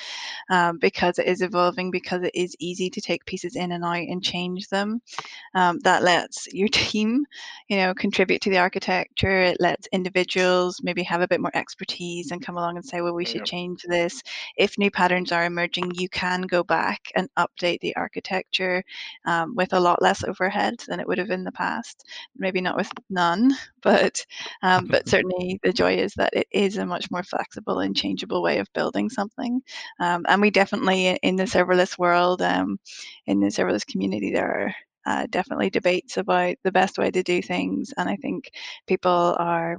[0.51, 3.95] Um, because it is evolving, because it is easy to take pieces in and out
[3.95, 5.01] and change them.
[5.55, 7.25] Um, that lets your team,
[7.69, 8.59] you know, contribute to the
[9.05, 9.41] architecture.
[9.41, 13.15] It lets individuals maybe have a bit more expertise and come along and say, well,
[13.15, 14.23] we should change this.
[14.57, 18.83] If new patterns are emerging, you can go back and update the architecture
[19.27, 22.07] um, with a lot less overhead than it would have in the past.
[22.37, 23.53] Maybe not with none,
[23.83, 24.25] but
[24.63, 28.43] um, but certainly the joy is that it is a much more flexible and changeable
[28.43, 29.63] way of building something.
[30.01, 32.79] Um, and we definitely in the serverless world, um,
[33.27, 34.75] in the serverless community, there are
[35.07, 38.51] uh, definitely debates about the best way to do things, and I think
[38.87, 39.79] people are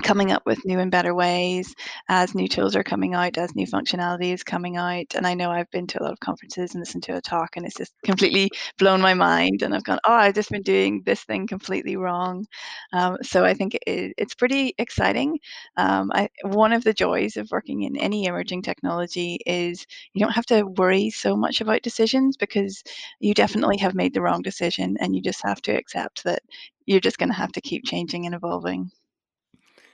[0.00, 1.74] coming up with new and better ways
[2.08, 5.14] as new tools are coming out, as new functionality is coming out.
[5.14, 7.56] And I know I've been to a lot of conferences and listened to a talk,
[7.56, 9.62] and it's just completely blown my mind.
[9.62, 12.46] And I've gone, oh, I've just been doing this thing completely wrong.
[12.92, 15.38] Um, so I think it, it's pretty exciting.
[15.76, 20.32] Um, I, one of the joys of working in any emerging technology is you don't
[20.32, 22.82] have to worry so much about decisions because
[23.20, 26.42] you definitely have made the wrong decision, and you just have to accept that
[26.86, 28.90] you're just going to have to keep changing and evolving.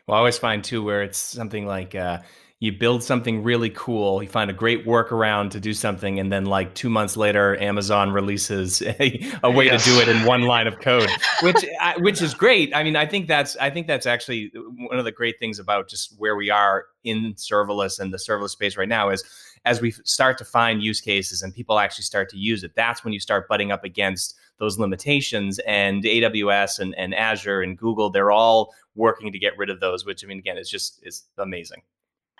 [0.07, 2.21] Well, I always find too where it's something like uh,
[2.61, 6.47] you build something really cool, you find a great workaround to do something, and then
[6.47, 9.85] like two months later, Amazon releases a, a way yes.
[9.85, 11.11] to do it in one line of code,
[11.43, 11.65] which
[11.99, 12.75] which is great.
[12.75, 15.89] I mean, I think that's I think that's actually one of the great things about
[15.89, 19.25] just where we are in serverless and the serverless space right now is
[19.65, 23.05] as we start to find use cases and people actually start to use it, that's
[23.05, 25.59] when you start butting up against those limitations.
[25.61, 30.05] And AWS and, and Azure and Google, they're all working to get rid of those,
[30.05, 31.83] which I mean, again, is just is amazing.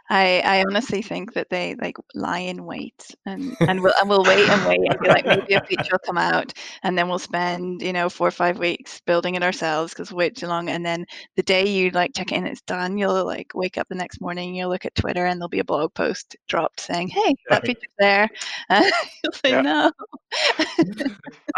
[0.09, 4.23] I, I honestly think that they like lie in wait and and we'll and we'll
[4.23, 6.53] wait and wait and be like maybe a feature will come out
[6.83, 10.19] and then we'll spend you know four or five weeks building it ourselves because we
[10.19, 11.05] wait too long and then
[11.37, 14.55] the day you like check in it's done you'll like wake up the next morning
[14.55, 17.91] you'll look at Twitter and there'll be a blog post dropped saying hey that feature's
[17.99, 18.29] there.
[18.69, 18.85] And
[19.23, 19.61] you'll say yeah.
[19.61, 19.93] no.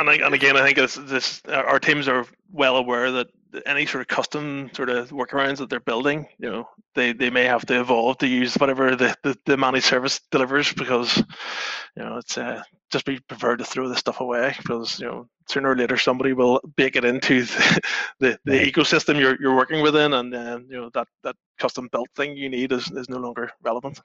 [0.01, 3.27] And, I, and again I think this, this our teams are well aware that
[3.67, 7.45] any sort of custom sort of workarounds that they're building, you know, they, they may
[7.45, 12.19] have to evolve to use whatever the, the, the managed service delivers because, you know,
[12.19, 15.76] it's uh, just be prepared to throw this stuff away because, you know, sooner or
[15.76, 17.80] later somebody will bake it into the,
[18.20, 18.72] the, the right.
[18.72, 22.49] ecosystem you're, you're working within and then, you know, that, that custom built thing you
[22.49, 24.01] need is, is no longer relevant.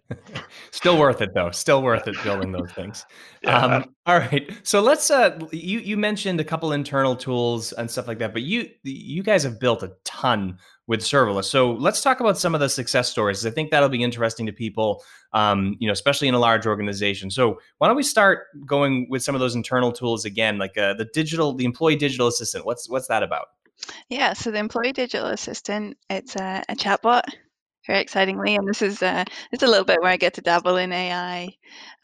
[0.70, 1.50] Still worth it though.
[1.50, 3.04] Still worth it building those things.
[3.42, 3.56] Yeah.
[3.58, 4.50] Um, all right.
[4.64, 8.42] So let's uh you you mentioned a couple internal tools and stuff like that, but
[8.42, 10.58] you you guys have built a ton
[10.90, 11.44] with serverless.
[11.44, 13.46] So let's talk about some of the success stories.
[13.46, 17.30] I think that'll be interesting to people, um, you know, especially in a large organization.
[17.30, 20.94] So why don't we start going with some of those internal tools again, like uh,
[20.94, 22.66] the digital, the employee digital assistant.
[22.66, 23.46] What's what's that about?
[24.08, 27.22] Yeah, so the employee digital assistant, it's a, a chatbot
[27.86, 28.56] very excitingly.
[28.56, 31.48] And this is uh, it's a little bit where I get to dabble in AI,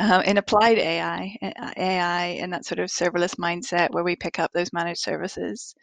[0.00, 1.36] uh, in applied AI,
[1.76, 5.74] AI, and that sort of serverless mindset where we pick up those managed services.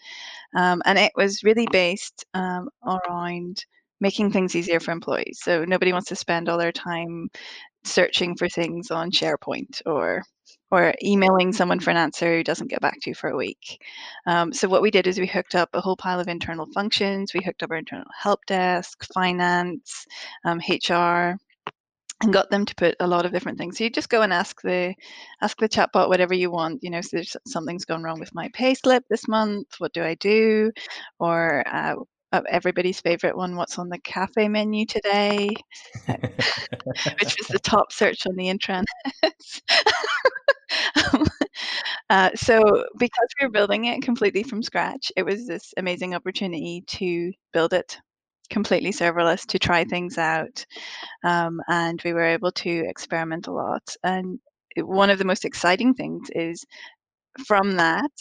[0.56, 3.64] Um, and it was really based um, around
[4.02, 5.40] making things easier for employees.
[5.42, 7.30] So nobody wants to spend all their time
[7.84, 10.24] searching for things on SharePoint or
[10.74, 13.80] or emailing someone for an answer who doesn't get back to you for a week.
[14.26, 17.32] Um, so what we did is we hooked up a whole pile of internal functions.
[17.32, 20.08] We hooked up our internal help desk, finance,
[20.46, 21.38] um, HR,
[22.24, 23.78] and got them to put a lot of different things.
[23.78, 24.96] So you just go and ask the
[25.42, 26.84] ask the chatbot whatever you want.
[26.84, 29.68] You know, so there's something's gone wrong with my payslip this month.
[29.78, 30.72] What do I do?
[31.20, 31.98] Or uh,
[32.32, 35.52] uh, everybody's favorite one, what's on the cafe menu today,
[36.08, 38.86] which was the top search on the intranet.
[42.10, 46.84] uh, so, because we were building it completely from scratch, it was this amazing opportunity
[46.88, 47.98] to build it
[48.50, 50.66] completely serverless to try things out.
[51.24, 53.96] Um, and we were able to experiment a lot.
[54.04, 54.40] And
[54.78, 56.66] one of the most exciting things is
[57.48, 58.12] from that,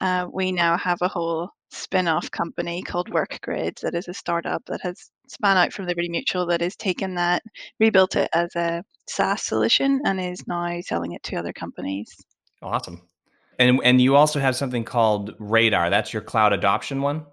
[0.00, 4.80] uh, we now have a whole spin-off company called WorkGrid that is a startup that
[4.82, 7.42] has spun out from Liberty Mutual that has taken that,
[7.80, 12.14] rebuilt it as a SaaS solution, and is now selling it to other companies.
[12.62, 13.02] Awesome.
[13.58, 15.90] And and you also have something called Radar.
[15.90, 17.24] That's your cloud adoption one.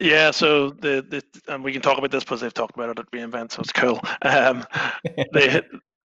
[0.00, 1.22] Yeah, so the, the
[1.52, 3.72] and we can talk about this because they've talked about it at re:Invent, so it's
[3.72, 4.00] cool.
[4.22, 4.64] Um,
[5.32, 5.60] they,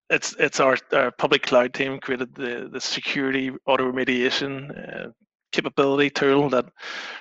[0.09, 5.09] it's it's our, our public cloud team created the the security auto remediation uh,
[5.55, 6.65] capability tool that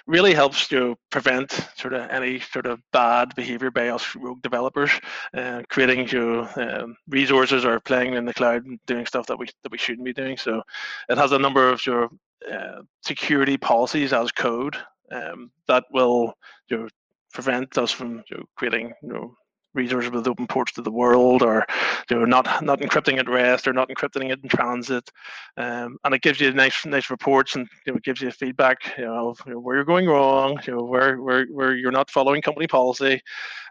[0.07, 4.91] really helps you prevent sort of any sort of bad behavior by us rogue developers,
[5.35, 9.47] uh, creating you um, resources or playing in the cloud and doing stuff that we
[9.63, 10.37] that we shouldn't be doing.
[10.37, 10.63] So
[11.09, 12.11] it has a number of your
[12.53, 14.77] uh, security policies as code
[15.13, 16.35] um, that will
[16.69, 16.89] you know,
[17.33, 19.37] prevent us from know, creating you know,
[19.75, 21.65] resources with open ports to the world, or
[22.11, 25.11] you know, not not encrypting at rest, or not encrypting it in transit,
[25.57, 28.79] um, and it gives you nice nice reports and you know, it gives you feedback,
[28.99, 31.93] you know, of, you know, where you're going wrong, you know, where where where you're
[31.93, 33.21] not following company policy,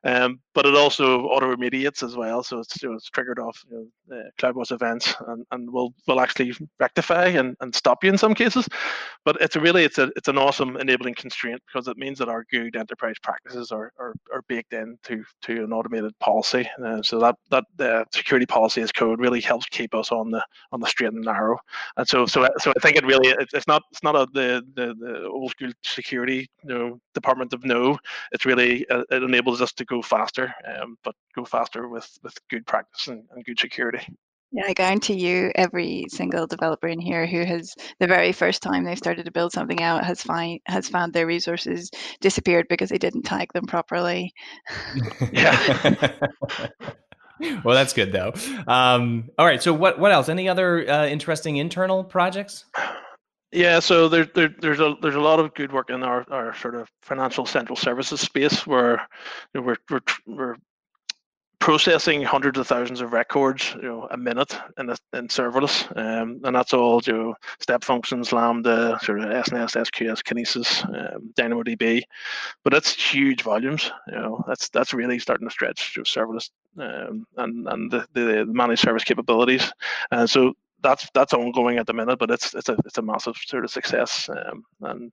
[0.03, 3.63] um, but it also auto remediates as well, so it's you know, it's triggered off
[3.69, 8.09] you know, uh, CloudWatch events and, and will will actually rectify and, and stop you
[8.09, 8.67] in some cases.
[9.25, 12.45] But it's really it's a it's an awesome enabling constraint because it means that our
[12.51, 16.67] good enterprise practices are are, are baked into to an automated policy.
[16.83, 20.43] Uh, so that that uh, security policy as code really helps keep us on the
[20.71, 21.57] on the straight and narrow.
[21.97, 24.63] And so so so I think it really it's, it's not it's not a, the,
[24.75, 27.97] the the old school security you know department of no.
[28.31, 32.35] It's really uh, it enables us to go faster, um, but go faster with with
[32.49, 34.05] good practice and, and good security.
[34.53, 38.83] Yeah, I guarantee you, every single developer in here who has the very first time
[38.83, 41.89] they started to build something out has find has found their resources
[42.21, 44.31] disappeared because they didn't tag them properly.
[45.31, 46.11] Yeah.
[47.63, 48.31] well, that's good though.
[48.67, 49.61] Um, all right.
[49.61, 50.29] So, what what else?
[50.29, 52.65] Any other uh, interesting internal projects?
[53.51, 56.55] Yeah, so there, there, there's a there's a lot of good work in our, our
[56.55, 59.07] sort of financial central services space where
[59.53, 60.55] you know, we're, we're we're
[61.63, 66.41] processing hundreds of thousands of records, you know, a minute in a, in serverless, um,
[66.43, 72.01] and that's all you know, step functions, Lambda, sort of SNS, SQS, Kinesis, um, DynamoDB,
[72.65, 73.89] but that's huge volumes.
[74.09, 78.45] You know, that's that's really starting to stretch to serverless um, and and the, the
[78.45, 79.71] managed service capabilities.
[80.11, 83.35] And so that's that's ongoing at the minute, but it's it's a it's a massive
[83.37, 84.29] sort of success.
[84.29, 85.11] Um, and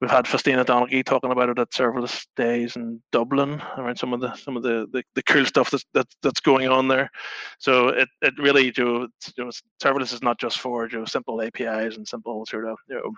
[0.00, 4.20] we've had Faustina Donaghy talking about it at serverless days in Dublin around some of
[4.20, 7.10] the some of the, the, the cool stuff that's that, that's going on there.
[7.58, 9.50] So it, it really you know,
[9.82, 13.14] serverless is not just for know, simple APIs and simple sort of you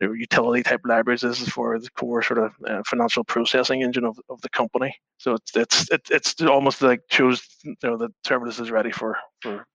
[0.00, 1.20] know, utility type libraries.
[1.20, 4.94] This is for the core sort of uh, financial processing engine of, of the company.
[5.18, 9.16] So it's it's it, it's almost like shows you know that serverless is ready for
[9.42, 9.66] for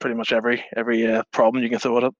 [0.00, 2.14] pretty much every every uh, problem you can throw at it.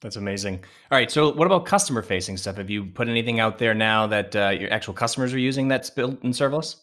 [0.00, 0.64] That's amazing.
[0.90, 1.10] All right.
[1.10, 2.56] So, what about customer facing stuff?
[2.56, 5.90] Have you put anything out there now that uh, your actual customers are using that's
[5.90, 6.76] built in serverless?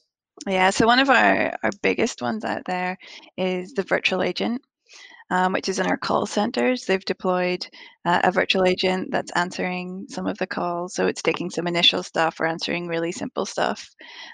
[0.45, 0.69] Yeah.
[0.69, 2.97] So, one of our, our biggest ones out there
[3.37, 4.61] is the virtual agent
[5.29, 6.85] um, which is in our call centers.
[6.85, 7.65] They've deployed
[8.05, 10.93] uh, a virtual agent that's answering some of the calls.
[10.93, 13.89] So it's taking some initial stuff or answering really simple stuff.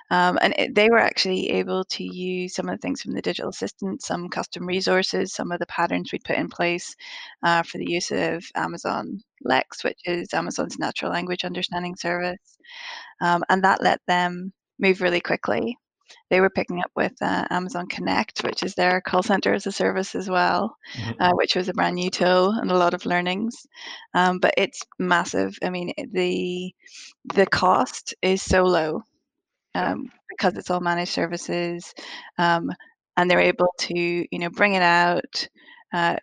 [0.09, 3.21] Um, and it, they were actually able to use some of the things from the
[3.21, 6.95] digital assistant, some custom resources, some of the patterns we'd put in place
[7.43, 12.57] uh, for the use of Amazon Lex, which is Amazon's natural language understanding service.
[13.21, 15.77] Um, and that let them move really quickly
[16.29, 19.71] they were picking up with uh, Amazon Connect, which is their call center as a
[19.71, 21.21] service as well, mm-hmm.
[21.21, 23.65] uh, which was a brand new tool and a lot of learnings.
[24.13, 25.57] Um, but it's massive.
[25.63, 26.73] I mean, the
[27.33, 29.03] the cost is so low
[29.75, 31.93] um, because it's all managed services,
[32.37, 32.71] um,
[33.17, 35.47] and they're able to you know bring it out.
[35.93, 36.15] Uh,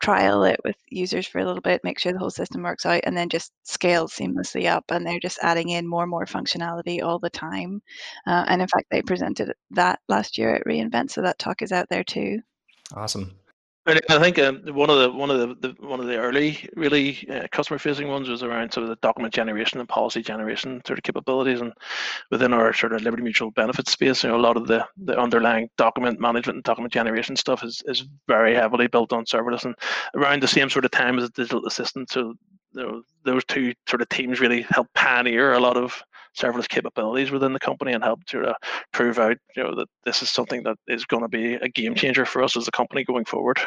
[0.00, 3.02] trial it with users for a little bit, make sure the whole system works out,
[3.04, 4.84] and then just scale seamlessly up.
[4.90, 7.82] And they're just adding in more and more functionality all the time.
[8.26, 11.72] Uh, and in fact, they presented that last year at re:Invent, so that talk is
[11.72, 12.40] out there too.
[12.94, 13.32] Awesome.
[13.86, 17.26] I think um, one of the one of the, the, one of the early really
[17.30, 20.98] uh, customer facing ones was around sort of the document generation and policy generation sort
[20.98, 21.72] of capabilities, and
[22.30, 25.18] within our sort of Liberty Mutual benefit space, you know, a lot of the, the
[25.18, 29.74] underlying document management and document generation stuff is, is very heavily built on serverless, and
[30.14, 32.10] around the same sort of time as digital assistant.
[32.10, 32.34] So
[32.72, 36.02] you know, those two sort of teams really helped pioneer a lot of
[36.38, 38.54] serverless capabilities within the company and help to uh,
[38.92, 41.94] prove out you know that this is something that is going to be a game
[41.94, 43.60] changer for us as a company going forward.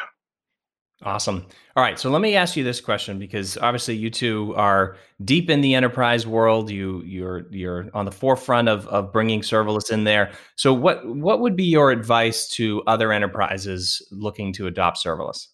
[1.02, 1.44] Awesome.
[1.76, 5.50] All right, so let me ask you this question because obviously you two are deep
[5.50, 6.70] in the enterprise world.
[6.70, 10.32] You you're you're on the forefront of of bringing serverless in there.
[10.56, 15.48] So what what would be your advice to other enterprises looking to adopt serverless?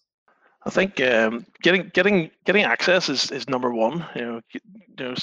[0.65, 4.05] I think um, getting getting getting access is, is number one.
[4.15, 4.61] You know, you
[4.99, 5.15] know,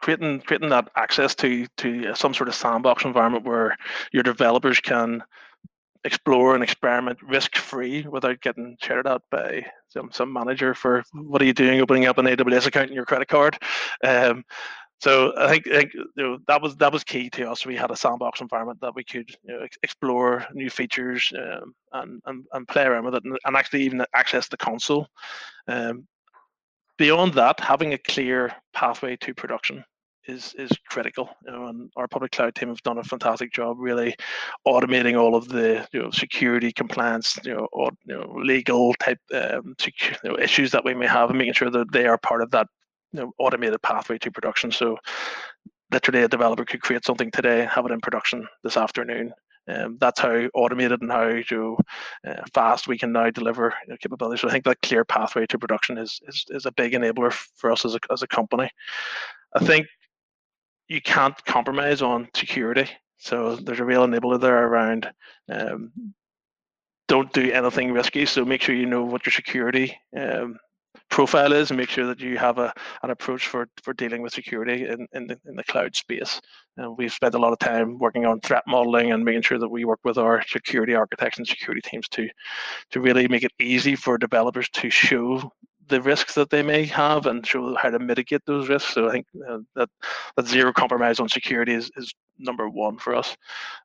[0.00, 3.76] creating creating that access to to some sort of sandbox environment where
[4.12, 5.22] your developers can
[6.04, 11.40] explore and experiment risk free without getting shouted at by some some manager for what
[11.40, 13.58] are you doing opening up an AWS account in your credit card.
[14.02, 14.44] Um,
[15.00, 17.66] so I think, I think you know, that was that was key to us.
[17.66, 22.22] We had a sandbox environment that we could you know, explore new features um, and,
[22.26, 25.08] and and play around with it, and, and actually even access the console.
[25.68, 26.06] Um,
[26.98, 29.84] beyond that, having a clear pathway to production
[30.26, 31.28] is is critical.
[31.44, 34.14] You know, and our public cloud team have done a fantastic job really
[34.66, 39.18] automating all of the you know security compliance, you know, or, you know legal type
[39.34, 42.42] um, you know, issues that we may have, and making sure that they are part
[42.42, 42.68] of that
[43.12, 44.72] you know, automated pathway to production.
[44.72, 44.98] So
[45.92, 49.32] literally, a developer could create something today, have it in production this afternoon,
[49.66, 51.78] Um, that's how automated and how
[52.26, 54.42] uh, fast we can now deliver you know, capabilities.
[54.42, 57.72] So I think that clear pathway to production is is, is a big enabler for
[57.72, 58.70] us as a as a company.
[59.54, 59.86] I think
[60.88, 62.88] you can't compromise on security.
[63.18, 65.10] So there's a real enabler there around
[65.48, 65.92] um,
[67.08, 68.26] don't do anything risky.
[68.26, 70.58] So make sure you know what your security um,
[71.10, 72.72] profile is and make sure that you have a,
[73.02, 76.40] an approach for, for dealing with security in, in, the, in the cloud space.
[76.76, 79.68] And we've spent a lot of time working on threat modeling and making sure that
[79.68, 82.28] we work with our security architects and security teams to,
[82.90, 85.52] to really make it easy for developers to show
[85.88, 88.94] the risks that they may have and show how to mitigate those risks.
[88.94, 89.88] So I think uh, that
[90.36, 93.36] that zero compromise on security is, is number one for us.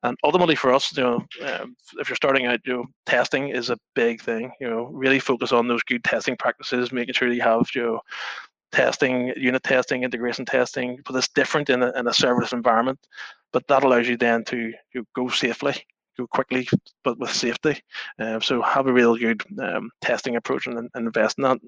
[0.04, 3.70] And ultimately for us, you know, um, if you're starting out, you know, testing is
[3.70, 4.52] a big thing.
[4.60, 8.02] You know, really focus on those good testing practices, making sure you have you know
[8.72, 13.00] testing, unit testing, integration testing, but it's different in a, in a serverless environment.
[13.52, 15.86] But that allows you then to you go safely
[16.20, 16.68] go quickly,
[17.04, 17.82] but with safety.
[18.20, 21.60] Um, so have a real good um, testing approach and, and, invest in that.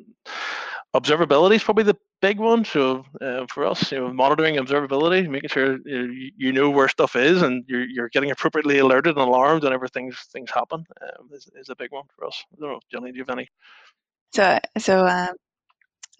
[0.94, 2.66] Observability is probably the big one.
[2.66, 7.16] So uh, for us, you know, monitoring observability, making sure you, you know where stuff
[7.16, 11.50] is and you're, you're getting appropriately alerted and alarmed whenever things things happen um, is,
[11.56, 12.44] is a big one for us.
[12.54, 13.50] I don't know, Jenny, do you have any?
[14.34, 15.06] So so.
[15.06, 15.36] Um,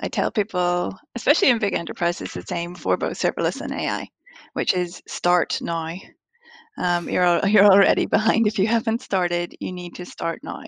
[0.04, 4.10] I tell people, especially in big enterprises, the same for both serverless and AI,
[4.54, 5.96] which is start now
[6.78, 9.56] um, you're you're already behind if you haven't started.
[9.60, 10.64] You need to start now.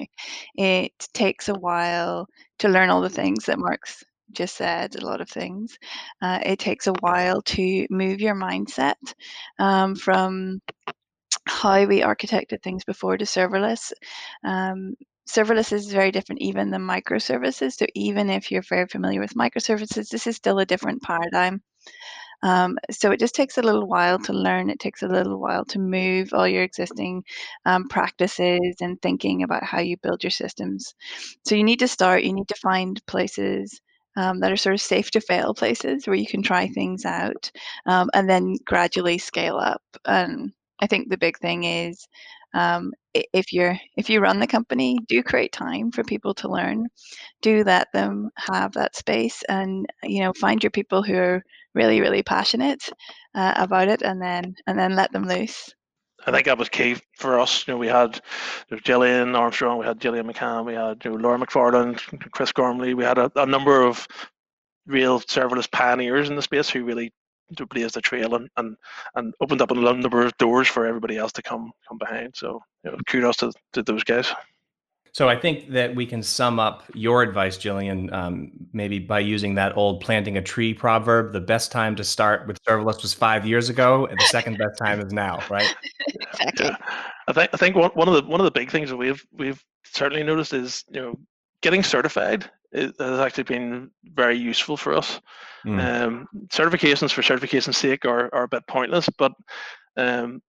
[0.55, 2.27] It takes a while
[2.59, 4.95] to learn all the things that Mark's just said.
[4.95, 5.77] A lot of things.
[6.21, 8.95] Uh, it takes a while to move your mindset
[9.59, 10.59] um, from
[11.45, 13.91] how we architected things before to serverless.
[14.43, 14.95] Um,
[15.27, 17.73] serverless is very different even than microservices.
[17.73, 21.61] So even if you're very familiar with microservices, this is still a different paradigm.
[22.43, 24.69] Um, so it just takes a little while to learn.
[24.69, 27.23] It takes a little while to move all your existing
[27.65, 30.93] um, practices and thinking about how you build your systems.
[31.45, 33.81] So you need to start, you need to find places
[34.15, 37.51] um, that are sort of safe to fail places where you can try things out
[37.87, 39.81] um, and then gradually scale up.
[40.05, 42.07] And I think the big thing is
[42.53, 46.87] um, if you're if you run the company, do create time for people to learn.
[47.41, 51.43] Do let them have that space, and you know find your people who are
[51.75, 52.89] really really passionate
[53.35, 55.73] uh, about it and then and then let them loose
[56.25, 57.67] I think that was key for us.
[57.67, 58.21] You know, we had
[58.69, 61.99] there Gillian Armstrong, we had Gillian McCann, we had you know, Laura McFarland,
[62.31, 62.93] Chris Gormley.
[62.93, 64.07] We had a, a, number of
[64.85, 67.11] real serverless pioneers in the space who really
[67.65, 68.75] blazed the trail and, and,
[69.15, 72.35] and opened up a number of doors for everybody else to come come behind.
[72.35, 74.31] So you know, kudos to, to those guys.
[75.13, 79.53] So I think that we can sum up your advice, Gillian, um, maybe by using
[79.55, 81.33] that old planting a tree proverb.
[81.33, 84.75] The best time to start with serverless was five years ago, and the second best
[84.79, 85.71] time is now, right?
[86.07, 86.65] exactly.
[86.65, 86.77] Yeah.
[87.27, 89.23] I think I think one, one of the one of the big things that we've
[89.31, 91.19] we've certainly noticed is you know
[91.61, 95.21] getting certified has actually been very useful for us.
[95.65, 96.03] Mm.
[96.03, 99.31] Um, certifications for certification's sake are, are a bit pointless, but
[99.97, 100.41] um,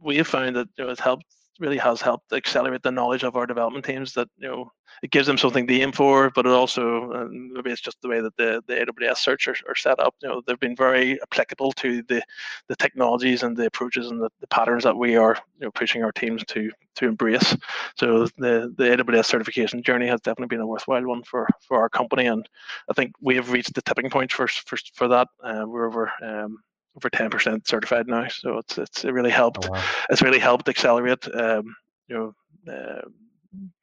[0.00, 1.26] we have found that you know, it's helped
[1.60, 4.70] really has helped accelerate the knowledge of our development teams that you know
[5.02, 8.20] it gives them something to aim for but it also maybe it's just the way
[8.20, 10.14] that the, the aws certs are, are set up.
[10.22, 12.22] You know they've been very applicable to the
[12.68, 16.02] the technologies and the approaches and the, the patterns that we are you know pushing
[16.02, 17.56] our teams to to embrace.
[17.96, 21.88] So the the aws certification journey has definitely been a worthwhile one for for our
[21.88, 22.48] company and
[22.90, 25.28] i think we have reached the tipping point for for, for that.
[25.42, 26.58] Uh, we're over um,
[26.96, 28.28] over 10% certified now.
[28.28, 29.66] So it's it's it really helped.
[29.66, 29.84] Oh, wow.
[30.10, 31.26] It's really helped accelerate.
[31.34, 31.74] Um,
[32.08, 33.02] you know, uh,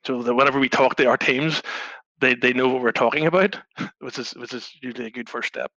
[0.06, 1.62] so that whenever we talk to our teams,
[2.20, 3.58] they they know what we're talking about,
[4.00, 5.72] which is which is usually a good first step.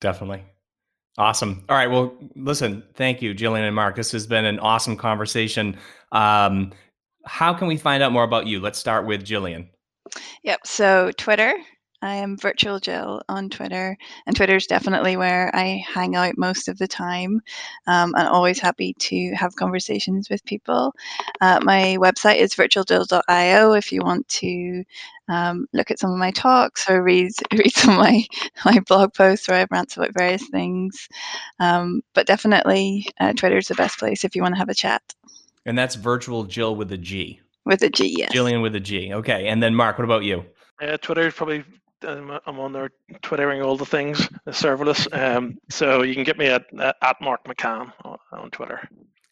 [0.00, 0.44] Definitely.
[1.16, 1.64] Awesome.
[1.68, 1.90] All right.
[1.90, 3.96] Well, listen, thank you, Gillian and Mark.
[3.96, 5.76] This has been an awesome conversation.
[6.12, 6.72] Um,
[7.24, 8.60] how can we find out more about you?
[8.60, 9.68] Let's start with Gillian.
[10.44, 10.60] Yep.
[10.64, 11.54] So Twitter,
[12.00, 13.96] I am Virtual Gill on Twitter,
[14.26, 17.40] and Twitter is definitely where I hang out most of the time.
[17.88, 20.94] Um, and always happy to have conversations with people.
[21.40, 24.84] Uh, my website is virtualgill.io if you want to
[25.28, 28.24] um, look at some of my talks or read read some of my,
[28.64, 31.08] my blog posts where I rant about various things.
[31.58, 34.74] Um, but definitely, uh, Twitter is the best place if you want to have a
[34.74, 35.02] chat.
[35.66, 37.40] And that's Virtual Gill with a G.
[37.64, 38.32] With a G, yes.
[38.32, 39.12] Gillian with a G.
[39.12, 39.48] Okay.
[39.48, 40.44] And then Mark, what about you?
[40.80, 41.64] Uh, Twitter is probably
[42.06, 42.90] um, I'm on there
[43.22, 45.06] twittering all the things serverless.
[45.16, 46.64] Um, so you can get me at
[47.02, 48.88] at Mark McCann on, on Twitter.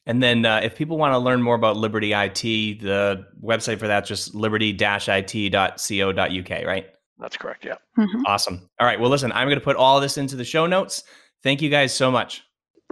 [0.07, 3.89] And then uh, if people want to learn more about Liberty IT, the website for
[3.89, 6.87] that's just liberty-it.co.uk, right?
[7.19, 7.65] That's correct.
[7.65, 7.75] Yeah.
[7.99, 8.23] Mm-hmm.
[8.27, 8.69] Awesome.
[8.79, 9.01] All right.
[9.01, 11.03] Well, listen, I'm going to put all this into the show notes.
[11.43, 12.43] Thank you guys so much.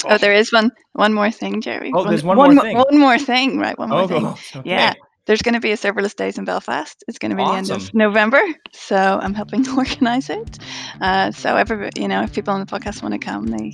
[0.05, 1.93] Oh, there is one one more thing, Jerry.
[1.95, 2.77] Oh, one, there's one, one more thing.
[2.77, 3.79] One more thing, right?
[3.79, 4.27] One more oh, thing.
[4.57, 4.69] okay.
[4.69, 4.95] Yeah.
[5.27, 7.03] There's going to be a serverless days in Belfast.
[7.09, 7.67] It's going to be Awesome.
[7.67, 8.41] the end of November,
[8.73, 10.59] so I'm helping to organise it.
[11.01, 13.73] Uh, so everybody, you know, if people on the podcast want to come, they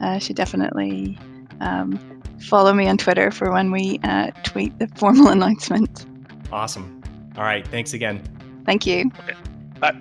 [0.00, 1.18] uh, should definitely
[1.60, 1.98] um,
[2.40, 6.06] follow me on Twitter for when we uh, tweet the formal announcement.
[6.52, 7.02] Awesome.
[7.36, 7.66] All right.
[7.66, 8.22] Thanks again.
[8.64, 9.10] Thank you.
[9.80, 10.00] Bye.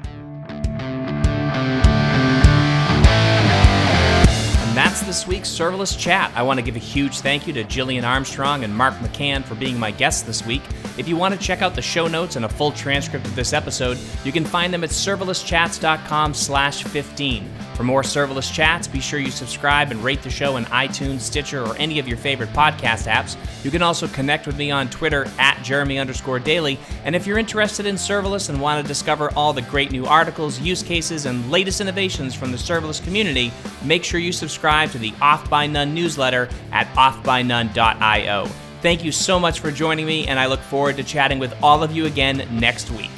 [4.68, 6.32] And that's this week's Serverless Chat.
[6.36, 9.56] I want to give a huge thank you to Gillian Armstrong and Mark McCann for
[9.56, 10.62] being my guests this week.
[10.98, 13.54] If you want to check out the show notes and a full transcript of this
[13.54, 17.50] episode, you can find them at serverlesschats.com slash 15.
[17.76, 21.64] For more serverless chats, be sure you subscribe and rate the show in iTunes, Stitcher,
[21.64, 23.36] or any of your favorite podcast apps.
[23.64, 26.78] You can also connect with me on Twitter at Jeremy underscore Daly.
[27.06, 30.60] And if you're interested in serverless and want to discover all the great new articles,
[30.60, 33.52] use cases, and latest innovations from the serverless community,
[33.84, 38.48] make sure you subscribe to the Off by None newsletter at offbynone.io.
[38.82, 41.84] Thank you so much for joining me, and I look forward to chatting with all
[41.84, 43.12] of you again next week.